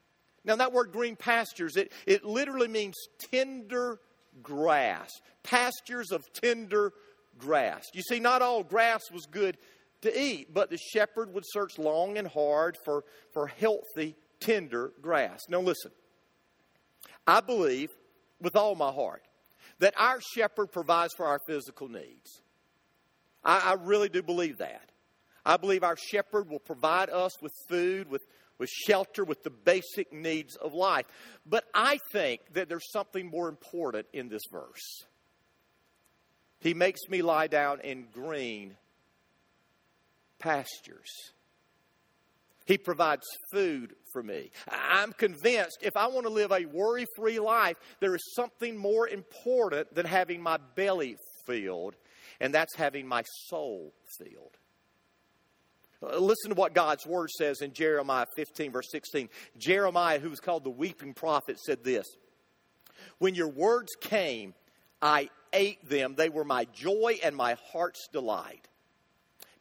[0.44, 2.94] Now, that word green pastures, it, it literally means
[3.30, 3.98] tender
[4.42, 5.10] grass,
[5.42, 6.92] pastures of tender
[7.38, 7.84] grass.
[7.92, 9.56] You see, not all grass was good
[10.02, 15.40] to eat, but the shepherd would search long and hard for, for healthy, tender grass.
[15.48, 15.90] Now, listen,
[17.26, 17.90] I believe
[18.40, 19.22] with all my heart
[19.78, 22.42] that our shepherd provides for our physical needs.
[23.42, 24.90] I, I really do believe that.
[25.44, 28.22] I believe our shepherd will provide us with food, with
[28.58, 31.06] with shelter, with the basic needs of life.
[31.46, 35.04] But I think that there's something more important in this verse.
[36.60, 38.76] He makes me lie down in green
[40.38, 41.10] pastures.
[42.66, 44.50] He provides food for me.
[44.70, 49.06] I'm convinced if I want to live a worry free life, there is something more
[49.06, 51.96] important than having my belly filled,
[52.40, 54.56] and that's having my soul filled.
[56.18, 59.28] Listen to what God's word says in Jeremiah 15, verse 16.
[59.58, 62.06] Jeremiah, who was called the weeping prophet, said this
[63.18, 64.54] When your words came,
[65.00, 66.14] I ate them.
[66.16, 68.68] They were my joy and my heart's delight.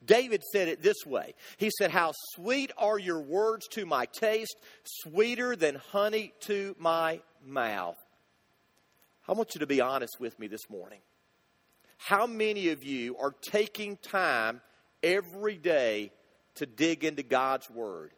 [0.05, 4.55] David said it this way He said, How sweet are your words to my taste,
[4.83, 7.97] sweeter than honey to my mouth.
[9.27, 10.99] I want you to be honest with me this morning.
[11.97, 14.59] How many of you are taking time
[15.01, 16.11] every day
[16.55, 18.11] to dig into God's Word,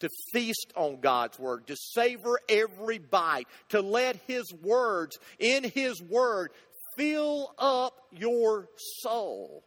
[0.00, 6.02] to feast on God's Word, to savor every bite, to let His words in His
[6.02, 6.50] Word
[6.96, 8.68] fill up your
[9.02, 9.64] soul.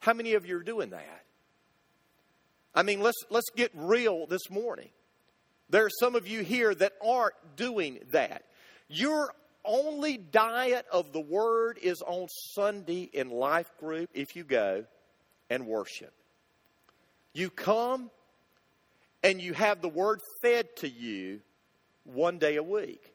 [0.00, 1.24] How many of you are doing that?
[2.74, 4.88] I mean, let's, let's get real this morning.
[5.70, 8.44] There are some of you here that aren't doing that.
[8.88, 9.32] Your
[9.64, 14.84] only diet of the Word is on Sunday in life group if you go
[15.50, 16.12] and worship.
[17.32, 18.10] You come
[19.22, 21.40] and you have the word fed to you
[22.04, 23.14] one day a week.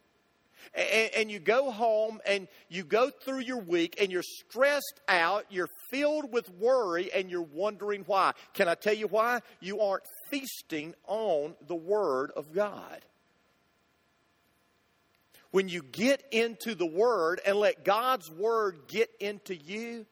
[0.74, 5.46] And, and, you go home and you go through your week and you're stressed out,
[5.50, 8.34] you're filled with worry, and you're wondering why.
[8.54, 9.40] Can I tell you why?
[9.62, 13.06] You aren't feasting on the Word of God.
[15.52, 20.06] When you get into the Word and let God's Word get into you,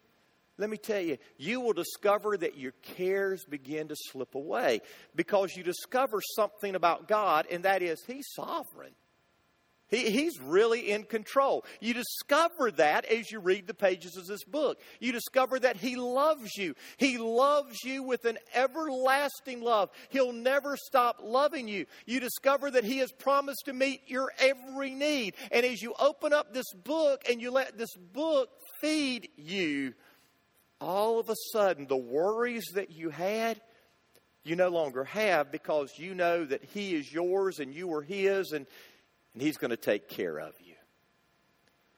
[0.58, 4.82] let me tell you, you will discover that your cares begin to slip away
[5.15, 8.93] because you discover something about God, and that is He's sovereign.
[9.89, 11.63] He, he's really in control.
[11.80, 14.80] You discover that as you read the pages of this book.
[15.00, 16.76] You discover that He loves you.
[16.98, 19.89] He loves you with an everlasting love.
[20.10, 21.86] He'll never stop loving you.
[22.06, 25.36] You discover that He has promised to meet your every need.
[25.52, 28.50] And as you open up this book and you let this book
[28.82, 29.93] feed you,
[30.79, 33.59] all of a sudden the worries that you had,
[34.43, 38.51] you no longer have because you know that He is yours and you are His
[38.51, 38.65] and,
[39.33, 40.75] and He's going to take care of you.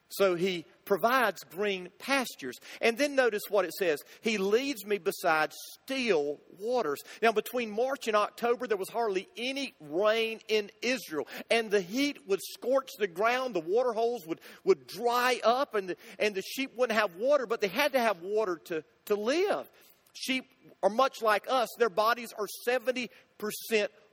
[0.09, 2.57] So He provides green pastures.
[2.81, 6.99] And then notice what it says He leads me beside still waters.
[7.21, 12.27] Now, between March and October, there was hardly any rain in Israel, and the heat
[12.27, 13.53] would scorch the ground.
[13.53, 17.45] The water holes would, would dry up, and the, and the sheep wouldn't have water,
[17.45, 19.69] but they had to have water to, to live.
[20.13, 20.45] Sheep
[20.81, 23.09] are much like us, their bodies are 70%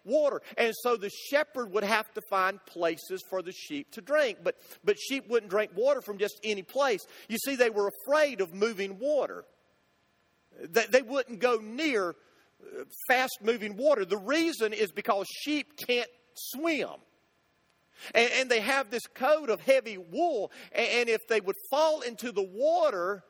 [0.07, 0.41] water.
[0.57, 4.39] And so the shepherd would have to find places for the sheep to drink.
[4.43, 7.07] But, but sheep wouldn't drink water from just any place.
[7.29, 9.45] You see, they were afraid of moving water.
[10.61, 14.05] They, they wouldn't go near uh, fast moving water.
[14.05, 16.89] The reason is because sheep can't swim.
[18.15, 20.51] And, and they have this coat of heavy wool.
[20.73, 23.25] And, and if they would fall into the water,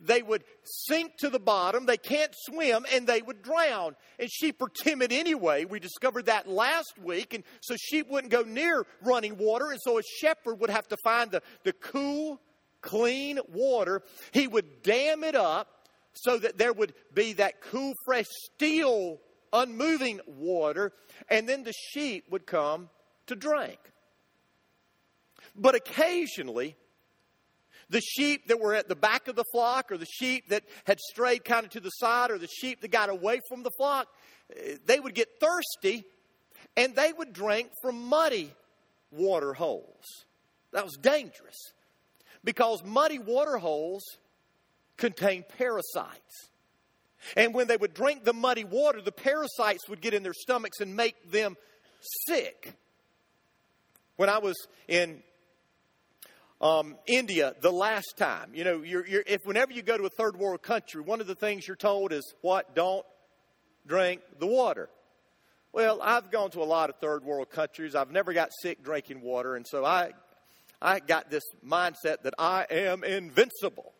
[0.00, 3.96] they would sink to the bottom, they can't swim, and they would drown.
[4.18, 5.64] And sheep are timid anyway.
[5.64, 7.34] We discovered that last week.
[7.34, 9.70] And so sheep wouldn't go near running water.
[9.70, 12.40] And so a shepherd would have to find the, the cool,
[12.80, 14.02] clean water.
[14.32, 15.68] He would dam it up
[16.12, 19.20] so that there would be that cool, fresh, still,
[19.52, 20.92] unmoving water.
[21.28, 22.90] And then the sheep would come
[23.26, 23.78] to drink.
[25.54, 26.76] But occasionally,
[27.90, 31.00] the sheep that were at the back of the flock, or the sheep that had
[31.00, 34.08] strayed kind of to the side, or the sheep that got away from the flock,
[34.54, 36.04] eh, they would get thirsty
[36.76, 38.52] and they would drink from muddy
[39.10, 40.04] water holes.
[40.72, 41.56] That was dangerous
[42.44, 44.04] because muddy water holes
[44.96, 46.50] contain parasites.
[47.36, 50.80] And when they would drink the muddy water, the parasites would get in their stomachs
[50.80, 51.56] and make them
[52.26, 52.74] sick.
[54.16, 55.22] When I was in
[56.60, 58.50] um, India the last time.
[58.54, 61.26] You know, you're, you're, if whenever you go to a third world country, one of
[61.26, 62.74] the things you're told is what?
[62.74, 63.06] Don't
[63.86, 64.88] drink the water.
[65.72, 67.94] Well, I've gone to a lot of third world countries.
[67.94, 70.12] I've never got sick drinking water, and so I,
[70.80, 73.92] I got this mindset that I am invincible.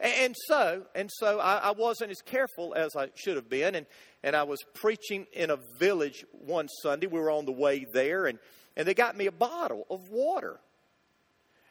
[0.00, 3.74] And so, and so I, I, wasn't as careful as I should have been.
[3.74, 3.86] And,
[4.22, 7.06] and I was preaching in a village one Sunday.
[7.06, 8.38] We were on the way there, and,
[8.76, 10.58] and they got me a bottle of water.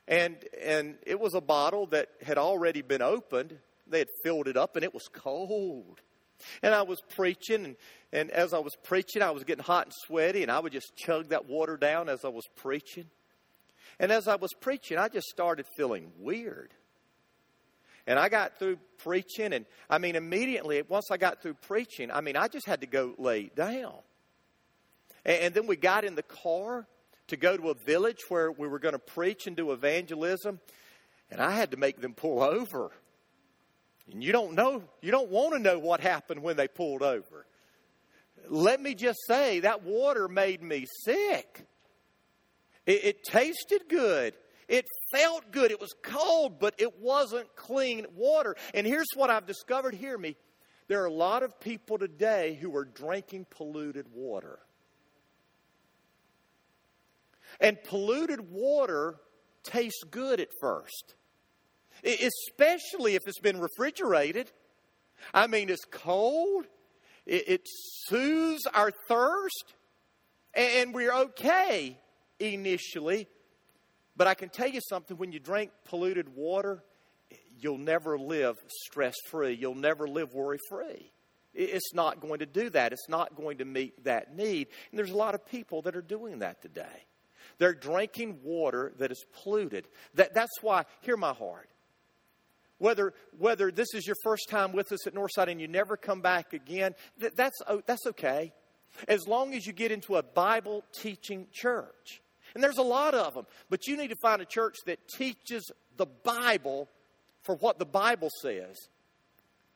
[0.08, 3.58] And, and it was a bottle that had already been opened.
[3.88, 6.02] They had filled it up and it was cold.
[6.62, 7.76] And I was preaching, and,
[8.12, 10.96] and as I was preaching, I was getting hot and sweaty, and I would just
[10.96, 13.06] chug that water down as I was preaching.
[14.00, 16.74] And as I was preaching, I just started feeling weird.
[18.06, 22.20] And I got through preaching, and I mean, immediately, once I got through preaching, I
[22.22, 23.96] mean, I just had to go lay down.
[25.24, 26.86] And, and then we got in the car,
[27.34, 30.60] to go to a village where we were going to preach and do evangelism,
[31.30, 32.92] and I had to make them pull over.
[34.12, 37.46] And you don't know, you don't want to know what happened when they pulled over.
[38.50, 41.66] Let me just say that water made me sick.
[42.86, 44.34] It, it tasted good.
[44.68, 45.72] It felt good.
[45.72, 48.56] It was cold, but it wasn't clean water.
[48.74, 50.36] And here's what I've discovered hear me.
[50.88, 54.60] There are a lot of people today who are drinking polluted water.
[57.64, 59.16] And polluted water
[59.64, 61.16] tastes good at first,
[62.04, 64.52] especially if it's been refrigerated.
[65.34, 66.66] I mean, it's cold,
[67.26, 69.74] it, soothes our thirst,
[70.54, 71.98] and we're okay
[72.38, 73.28] initially.
[74.18, 76.84] But I can tell you something when you drink polluted water,
[77.58, 79.54] you'll never live stress free.
[79.54, 81.14] You'll never live worry free.
[81.54, 82.92] It's not going to do that.
[82.92, 84.68] It's not going to meet that need.
[84.92, 87.06] And there's a lot of people that are doing that today.
[87.58, 89.88] They're drinking water that is polluted.
[90.16, 91.70] That, that's why, hear my heart.
[92.80, 96.22] Whether, whether this is your first time with us at Northside and you never come
[96.22, 98.52] back again, that, that's, that's okay.
[99.08, 102.22] As long as you get into a Bible teaching church.
[102.54, 105.72] And there's a lot of them, but you need to find a church that teaches
[105.98, 106.90] the Bible
[107.44, 108.78] for what the Bible says.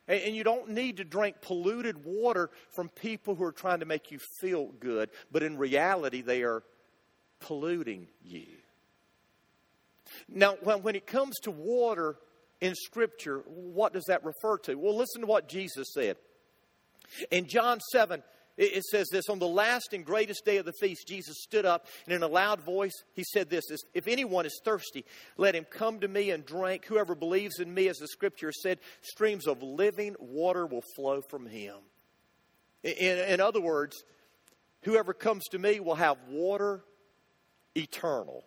[0.07, 4.09] And you don't need to drink polluted water from people who are trying to make
[4.09, 6.63] you feel good, but in reality, they are
[7.39, 8.47] polluting you.
[10.29, 12.15] Now, when, it comes to water
[12.61, 14.75] in Scripture, what does that refer to?
[14.75, 16.17] Well, listen to what Jesus said.
[17.31, 18.23] In John 7,
[18.57, 21.85] it says this On the last and greatest day of the feast, Jesus stood up
[22.05, 23.63] and in a loud voice, he said this
[23.93, 25.05] If anyone is thirsty,
[25.37, 26.85] let him come to me and drink.
[26.85, 31.45] Whoever believes in me, as the scripture said, streams of living water will flow from
[31.45, 31.75] him.
[32.83, 34.03] In, in other words,
[34.81, 36.81] whoever comes to me will have water
[37.75, 38.43] eternal.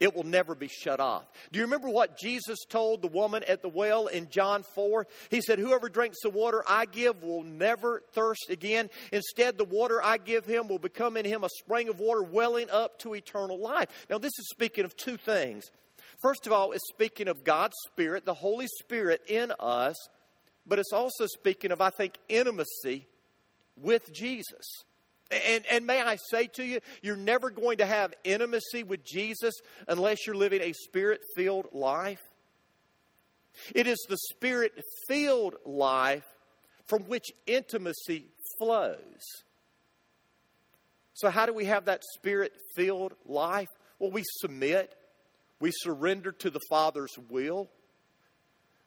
[0.00, 1.24] It will never be shut off.
[1.50, 5.08] Do you remember what Jesus told the woman at the well in John 4?
[5.28, 8.90] He said, Whoever drinks the water I give will never thirst again.
[9.10, 12.70] Instead, the water I give him will become in him a spring of water welling
[12.70, 13.88] up to eternal life.
[14.08, 15.64] Now, this is speaking of two things.
[16.22, 19.96] First of all, it's speaking of God's Spirit, the Holy Spirit in us,
[20.64, 23.06] but it's also speaking of, I think, intimacy
[23.76, 24.84] with Jesus.
[25.30, 29.54] And, and may I say to you, you're never going to have intimacy with Jesus
[29.86, 32.22] unless you're living a spirit filled life.
[33.74, 34.72] It is the spirit
[35.06, 36.24] filled life
[36.86, 38.26] from which intimacy
[38.58, 39.44] flows.
[41.14, 43.68] So, how do we have that spirit filled life?
[43.98, 44.94] Well, we submit,
[45.60, 47.68] we surrender to the Father's will,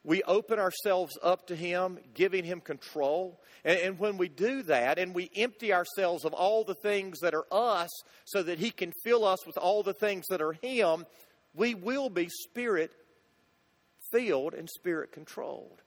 [0.04, 3.40] we open ourselves up to Him, giving Him control.
[3.64, 7.36] And, and, when we do that and we empty ourselves of all the things that
[7.36, 7.90] are us
[8.26, 11.06] so that He can fill us with all the things that are Him,
[11.54, 12.92] we will be spirit
[14.12, 15.82] filled and spirit controlled.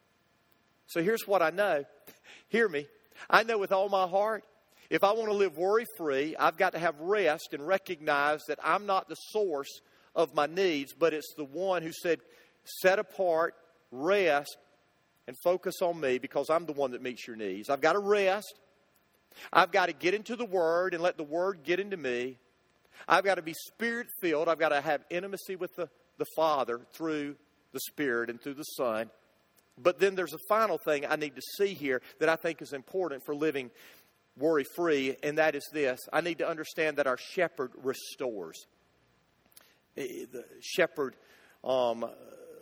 [0.86, 1.84] So here's what I know.
[2.48, 2.86] Hear me.
[3.28, 4.44] I know with all my heart,
[4.90, 8.58] if I want to live worry free, I've got to have rest and recognize that
[8.62, 9.80] I'm not the source
[10.14, 12.20] of my needs, but it's the one who said,
[12.64, 13.54] set apart,
[13.94, 14.56] rest,
[15.26, 17.70] and focus on me because I'm the one that meets your needs.
[17.70, 18.54] I've got to rest.
[19.52, 22.38] I've got to get into the Word and let the Word get into me.
[23.08, 24.48] I've got to be spirit filled.
[24.48, 25.88] I've got to have intimacy with the,
[26.18, 27.36] the Father through
[27.72, 29.10] the Spirit and through the Son.
[29.76, 32.72] But then there's a final thing I need to see here that I think is
[32.72, 33.70] important for living
[34.38, 38.66] worry free, and that is this I need to understand that our shepherd restores.
[39.96, 41.16] Eh, the shepherd
[41.62, 42.04] um,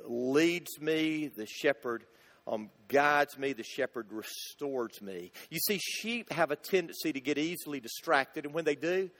[0.06, 2.04] leads me, the shepherd
[2.46, 5.32] um, guides me, the shepherd restores me.
[5.50, 9.10] You see, sheep have a tendency to get easily distracted, and when they do,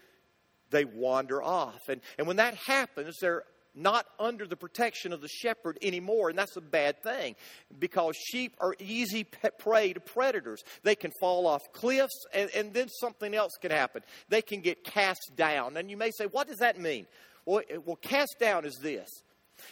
[0.71, 1.89] they wander off.
[1.89, 6.39] And, and when that happens, they're not under the protection of the shepherd anymore, and
[6.39, 7.37] that's a bad thing
[7.79, 9.25] because sheep are easy
[9.59, 10.63] prey to predators.
[10.83, 14.03] They can fall off cliffs, and, and then something else can happen.
[14.29, 15.77] They can get cast down.
[15.77, 17.07] And you may say, What does that mean?
[17.47, 19.09] Well, well cast down is this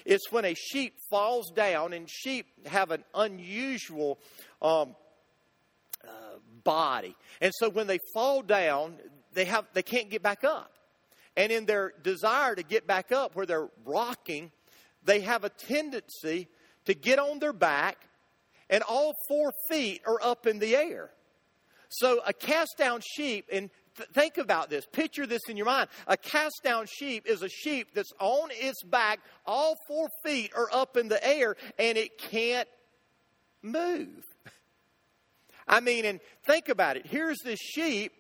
[0.04, 4.18] it's when a sheep falls down, and sheep have an unusual
[4.62, 4.94] um,
[6.06, 7.16] uh, body.
[7.40, 8.96] And so when they fall down,
[9.32, 10.72] they, have, they can't get back up.
[11.36, 14.50] And in their desire to get back up where they're rocking,
[15.04, 16.48] they have a tendency
[16.86, 17.98] to get on their back,
[18.68, 21.10] and all four feet are up in the air.
[21.88, 25.88] So a cast down sheep, and th- think about this, picture this in your mind.
[26.06, 30.68] A cast down sheep is a sheep that's on its back, all four feet are
[30.72, 32.68] up in the air, and it can't
[33.62, 34.24] move.
[35.68, 37.06] I mean, and think about it.
[37.06, 38.12] Here's this sheep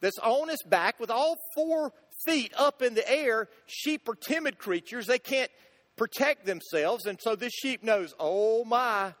[0.00, 1.92] that's on its back with all four
[2.26, 3.48] feet up in the air.
[3.66, 5.50] Sheep are timid creatures, they can't
[5.96, 7.06] protect themselves.
[7.06, 9.14] And so this sheep knows, oh my,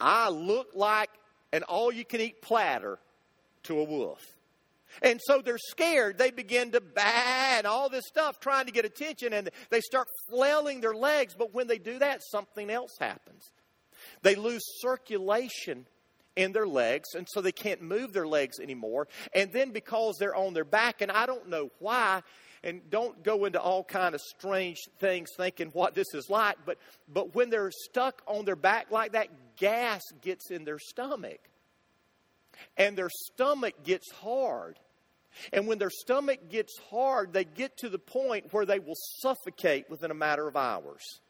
[0.00, 1.10] I look like
[1.52, 2.98] an all you can eat platter
[3.64, 4.20] to a wolf.
[5.02, 6.18] And so they're scared.
[6.18, 10.08] They begin to baa and all this stuff, trying to get attention, and they start
[10.28, 11.34] flailing their legs.
[11.36, 13.50] But when they do that, something else happens.
[14.22, 15.86] They lose circulation
[16.36, 19.06] in their legs, and so they can't move their legs anymore.
[19.34, 22.22] And then because they're on their back, and I don't know why,
[22.64, 26.78] and don't go into all kind of strange things thinking what this is like, but
[27.12, 31.40] but when they're stuck on their back like that, gas gets in their stomach.
[32.76, 34.78] And their stomach gets hard.
[35.52, 39.90] And when their stomach gets hard, they get to the point where they will suffocate
[39.90, 41.20] within a matter of hours.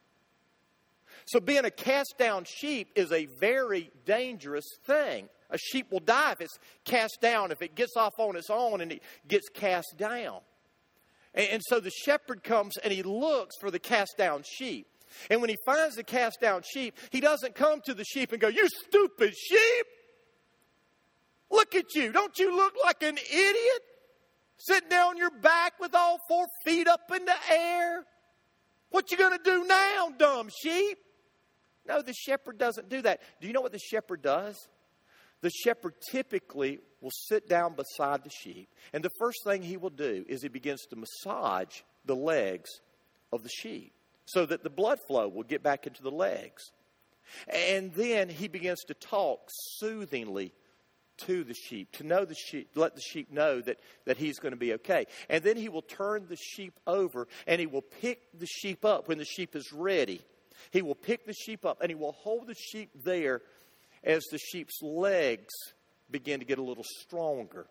[1.25, 5.29] So, being a cast down sheep is a very dangerous thing.
[5.49, 8.81] A sheep will die if it's cast down, if it gets off on its own
[8.81, 10.39] and it gets cast down.
[11.33, 14.87] And, and so the shepherd comes and he looks for the cast down sheep.
[15.29, 18.41] And when he finds the cast down sheep, he doesn't come to the sheep and
[18.41, 19.85] go, You stupid sheep!
[21.51, 22.11] Look at you.
[22.11, 23.81] Don't you look like an idiot?
[24.57, 28.05] Sitting down on your back with all four feet up in the air.
[28.89, 30.97] What you going to do now, dumb sheep?
[31.87, 33.21] No, the shepherd doesn't do that.
[33.41, 34.67] Do you know what the shepherd does?
[35.41, 39.91] The shepherd typically will sit down beside the sheep, and the first thing he will
[39.91, 42.69] do is he begins to massage the legs
[43.31, 43.93] of the sheep
[44.25, 46.71] so that the blood flow will get back into the legs.
[47.47, 49.41] And then he begins to talk
[49.77, 50.51] soothingly
[51.19, 54.53] to the sheep, to know the sheep, let the sheep know that, that he's going
[54.53, 55.05] to be okay.
[55.29, 59.07] And then he will turn the sheep over and he will pick the sheep up
[59.07, 60.21] when the sheep is ready
[60.71, 63.41] he will pick the sheep up and he will hold the sheep there
[64.03, 65.53] as the sheep's legs
[66.09, 67.67] begin to get a little stronger.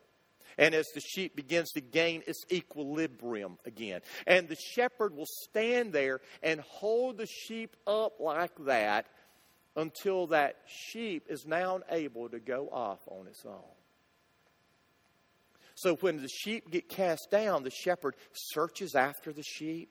[0.56, 4.02] And as the sheep begins to gain its equilibrium again.
[4.26, 9.06] And the shepherd will stand there and hold the sheep up like that
[9.76, 13.74] until that sheep is now able to go off on its own.
[15.74, 19.90] So when the sheep get cast down, the shepherd searches after the sheep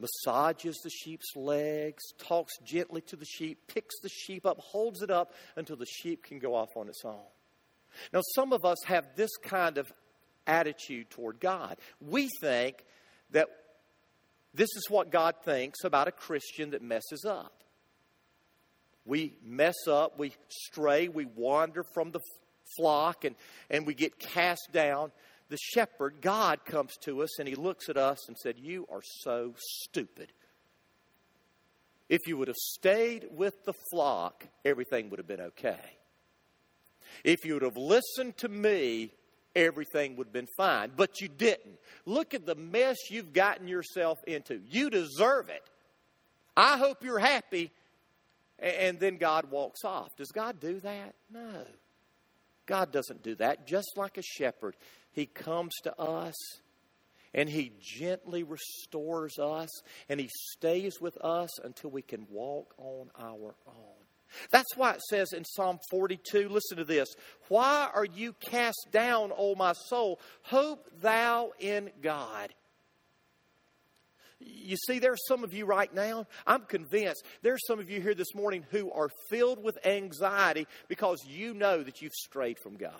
[0.00, 5.10] massages the sheep's legs, talks gently to the sheep, picks the sheep up, holds it
[5.10, 7.22] up until the sheep can go off on its own.
[8.12, 9.92] Now, some of us have this kind of
[10.46, 11.78] attitude toward God.
[12.00, 12.84] We think
[13.30, 13.48] that
[14.52, 17.63] this is what God thinks about a Christian that messes up.
[19.06, 22.20] We mess up, we stray, we wander from the
[22.76, 23.36] flock, and,
[23.70, 25.12] and we get cast down
[25.48, 29.02] the shepherd, God, comes to us and he looks at us and said, You are
[29.02, 30.32] so stupid.
[32.08, 35.78] If you would have stayed with the flock, everything would have been okay.
[37.22, 39.12] If you would have listened to me,
[39.54, 40.92] everything would have been fine.
[40.96, 41.78] But you didn't.
[42.04, 44.60] Look at the mess you've gotten yourself into.
[44.68, 45.62] You deserve it.
[46.56, 47.70] I hope you're happy.
[48.58, 50.16] And then God walks off.
[50.16, 51.14] Does God do that?
[51.32, 51.64] No.
[52.66, 53.66] God doesn't do that.
[53.66, 54.76] Just like a shepherd,
[55.12, 56.34] He comes to us
[57.34, 59.68] and He gently restores us
[60.08, 64.04] and He stays with us until we can walk on our own.
[64.50, 67.08] That's why it says in Psalm 42, listen to this.
[67.48, 70.18] Why are you cast down, O my soul?
[70.42, 72.52] Hope thou in God.
[74.44, 78.14] You see, there's some of you right now, I'm convinced there's some of you here
[78.14, 82.92] this morning who are filled with anxiety because you know that you've strayed from God.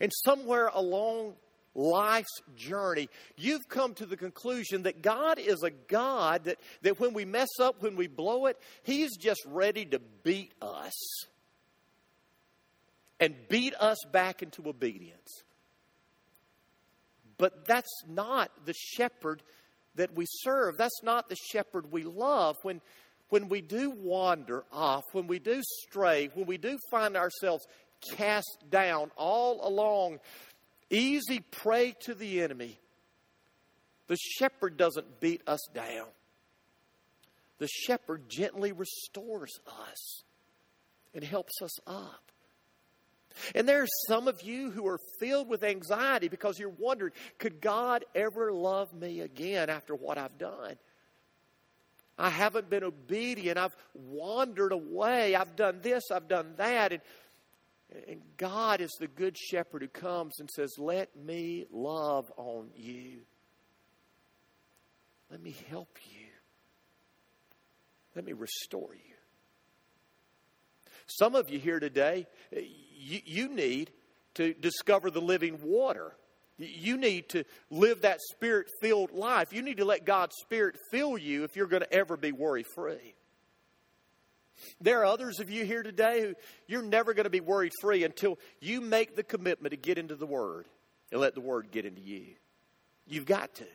[0.00, 1.34] And somewhere along
[1.74, 7.12] life's journey, you've come to the conclusion that God is a God that, that when
[7.12, 11.26] we mess up, when we blow it, He's just ready to beat us
[13.20, 15.42] and beat us back into obedience.
[17.38, 19.42] But that's not the shepherd
[19.96, 20.76] that we serve.
[20.76, 22.56] That's not the shepherd we love.
[22.62, 22.80] When,
[23.28, 27.66] when we do wander off, when we do stray, when we do find ourselves
[28.16, 30.18] cast down all along,
[30.90, 32.78] easy prey to the enemy,
[34.06, 36.06] the shepherd doesn't beat us down.
[37.58, 40.22] The shepherd gently restores us
[41.14, 42.30] and helps us up.
[43.54, 47.60] And there are some of you who are filled with anxiety because you're wondering, could
[47.60, 50.76] God ever love me again after what I've done?
[52.18, 53.58] I haven't been obedient.
[53.58, 55.34] I've wandered away.
[55.34, 56.92] I've done this, I've done that.
[56.92, 57.02] And,
[58.08, 63.18] and God is the good shepherd who comes and says, Let me love on you.
[65.30, 66.26] Let me help you.
[68.14, 69.14] Let me restore you.
[71.06, 72.26] Some of you here today,
[72.96, 73.90] you, you need
[74.34, 76.12] to discover the living water.
[76.58, 79.52] You need to live that spirit filled life.
[79.52, 82.64] You need to let God's Spirit fill you if you're going to ever be worry
[82.74, 83.14] free.
[84.80, 86.34] There are others of you here today who
[86.66, 90.16] you're never going to be worry free until you make the commitment to get into
[90.16, 90.66] the Word
[91.12, 92.24] and let the Word get into you.
[93.06, 93.66] You've got to.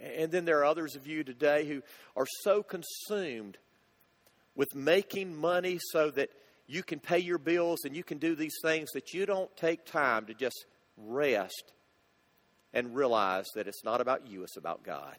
[0.00, 1.82] And then there are others of you today who
[2.16, 3.56] are so consumed
[4.56, 6.30] with making money so that
[6.66, 9.84] you can pay your bills and you can do these things that you don't take
[9.84, 11.72] time to just rest
[12.72, 15.16] and realize that it's not about you, it's about God.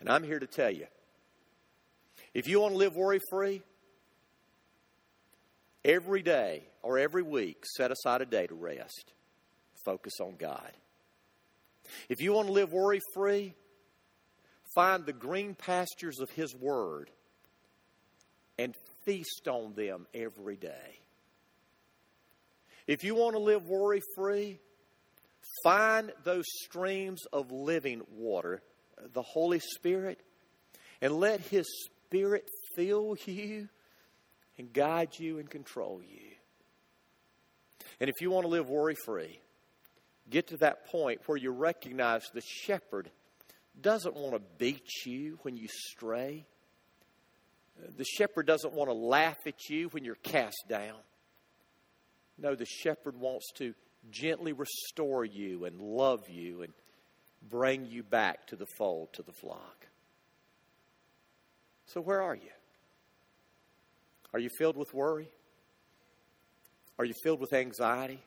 [0.00, 0.86] And I'm here to tell you
[2.34, 3.62] if you want to live worry free,
[5.84, 9.12] every day or every week, set aside a day to rest.
[9.84, 10.72] Focus on God.
[12.08, 13.54] If you want to live worry free,
[14.74, 17.10] find the green pastures of His Word
[18.58, 20.98] and feast on them every day.
[22.86, 24.60] If you want to live worry free,
[25.62, 28.62] find those streams of living water,
[29.12, 30.20] the Holy Spirit,
[31.00, 33.68] and let His Spirit fill you
[34.58, 36.30] and guide you and control you.
[38.00, 39.40] And if you want to live worry free,
[40.30, 43.10] get to that point where you recognize the shepherd
[43.80, 46.46] doesn't want to beat you when you stray.
[47.96, 50.96] The shepherd doesn't want to laugh at you when you're cast down.
[52.38, 53.74] No, the shepherd wants to
[54.10, 56.72] gently restore you and love you and
[57.48, 59.86] bring you back to the fold, to the flock.
[61.86, 62.50] So, where are you?
[64.32, 65.28] Are you filled with worry?
[66.98, 68.20] Are you filled with anxiety?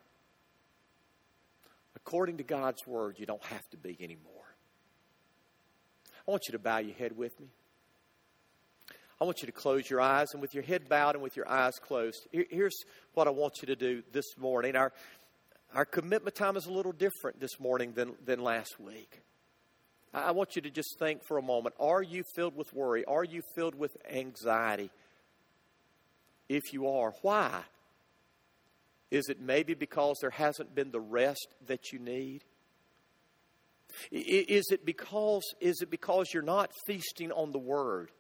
[1.95, 4.33] According to God's word, you don't have to be anymore.
[6.27, 7.47] I want you to bow your head with me.
[9.21, 11.49] I want you to close your eyes, and with your head bowed and with your
[11.49, 12.77] eyes closed, here's
[13.13, 14.77] what I want you to do this morning.
[14.77, 14.93] Our,
[15.73, 19.21] our commitment time is a little different this morning than, than last week.
[20.13, 23.05] I want you to just think for a moment are you filled with worry?
[23.05, 24.89] Are you filled with anxiety?
[26.47, 27.61] If you are, why?
[29.11, 32.43] Is it maybe because there hasn't been the rest that you need?
[34.11, 38.11] Is it because is it because you're not feasting on the word?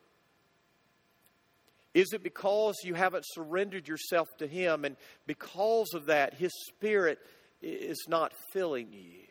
[1.99, 4.95] Is it because you haven't surrendered yourself to him and
[5.27, 7.19] because of that his spirit
[7.61, 9.23] is not filling you?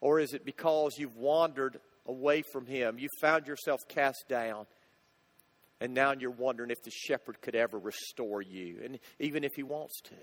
[0.00, 2.98] Or is it because you've wandered away from him?
[2.98, 4.66] You found yourself cast down
[5.80, 9.62] and now you're wondering if the shepherd could ever restore you and even if he
[9.62, 10.14] wants to.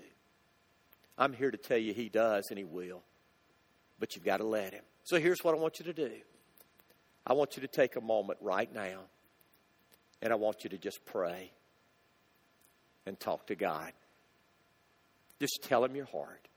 [1.18, 3.02] I'm here to tell you he does and he will
[3.98, 4.82] but you've got to let Him.
[5.04, 6.10] So here's what I want you to do
[7.26, 9.00] I want you to take a moment right now,
[10.24, 11.52] and I want you to just pray
[13.04, 13.92] and talk to God.
[15.38, 16.48] Just tell Him your heart,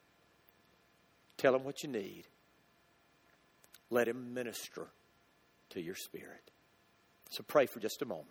[1.37, 2.23] tell Him what you need.
[3.89, 4.87] Let Him minister
[5.71, 6.49] to your spirit.
[7.29, 8.29] So pray for just a moment.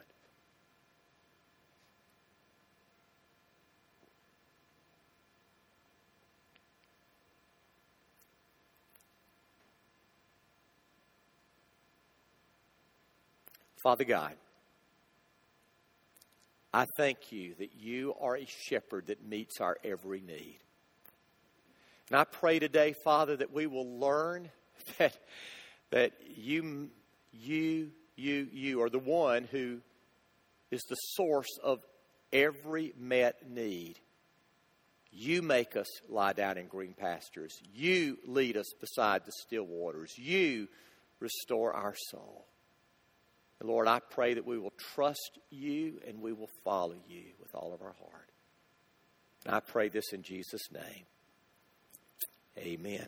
[13.76, 14.32] Father God,
[16.76, 20.58] I thank you that you are a shepherd that meets our every need.
[22.10, 24.50] And I pray today, Father, that we will learn
[24.98, 25.16] that,
[25.88, 26.90] that you,
[27.32, 29.78] you, you, you are the one who
[30.70, 31.78] is the source of
[32.30, 33.98] every met need.
[35.10, 37.58] You make us lie down in green pastures.
[37.74, 40.12] You lead us beside the still waters.
[40.18, 40.68] You
[41.20, 42.44] restore our soul.
[43.60, 47.54] And Lord, I pray that we will trust you and we will follow you with
[47.54, 48.30] all of our heart.
[49.46, 51.04] And I pray this in Jesus' name.
[52.58, 53.06] Amen.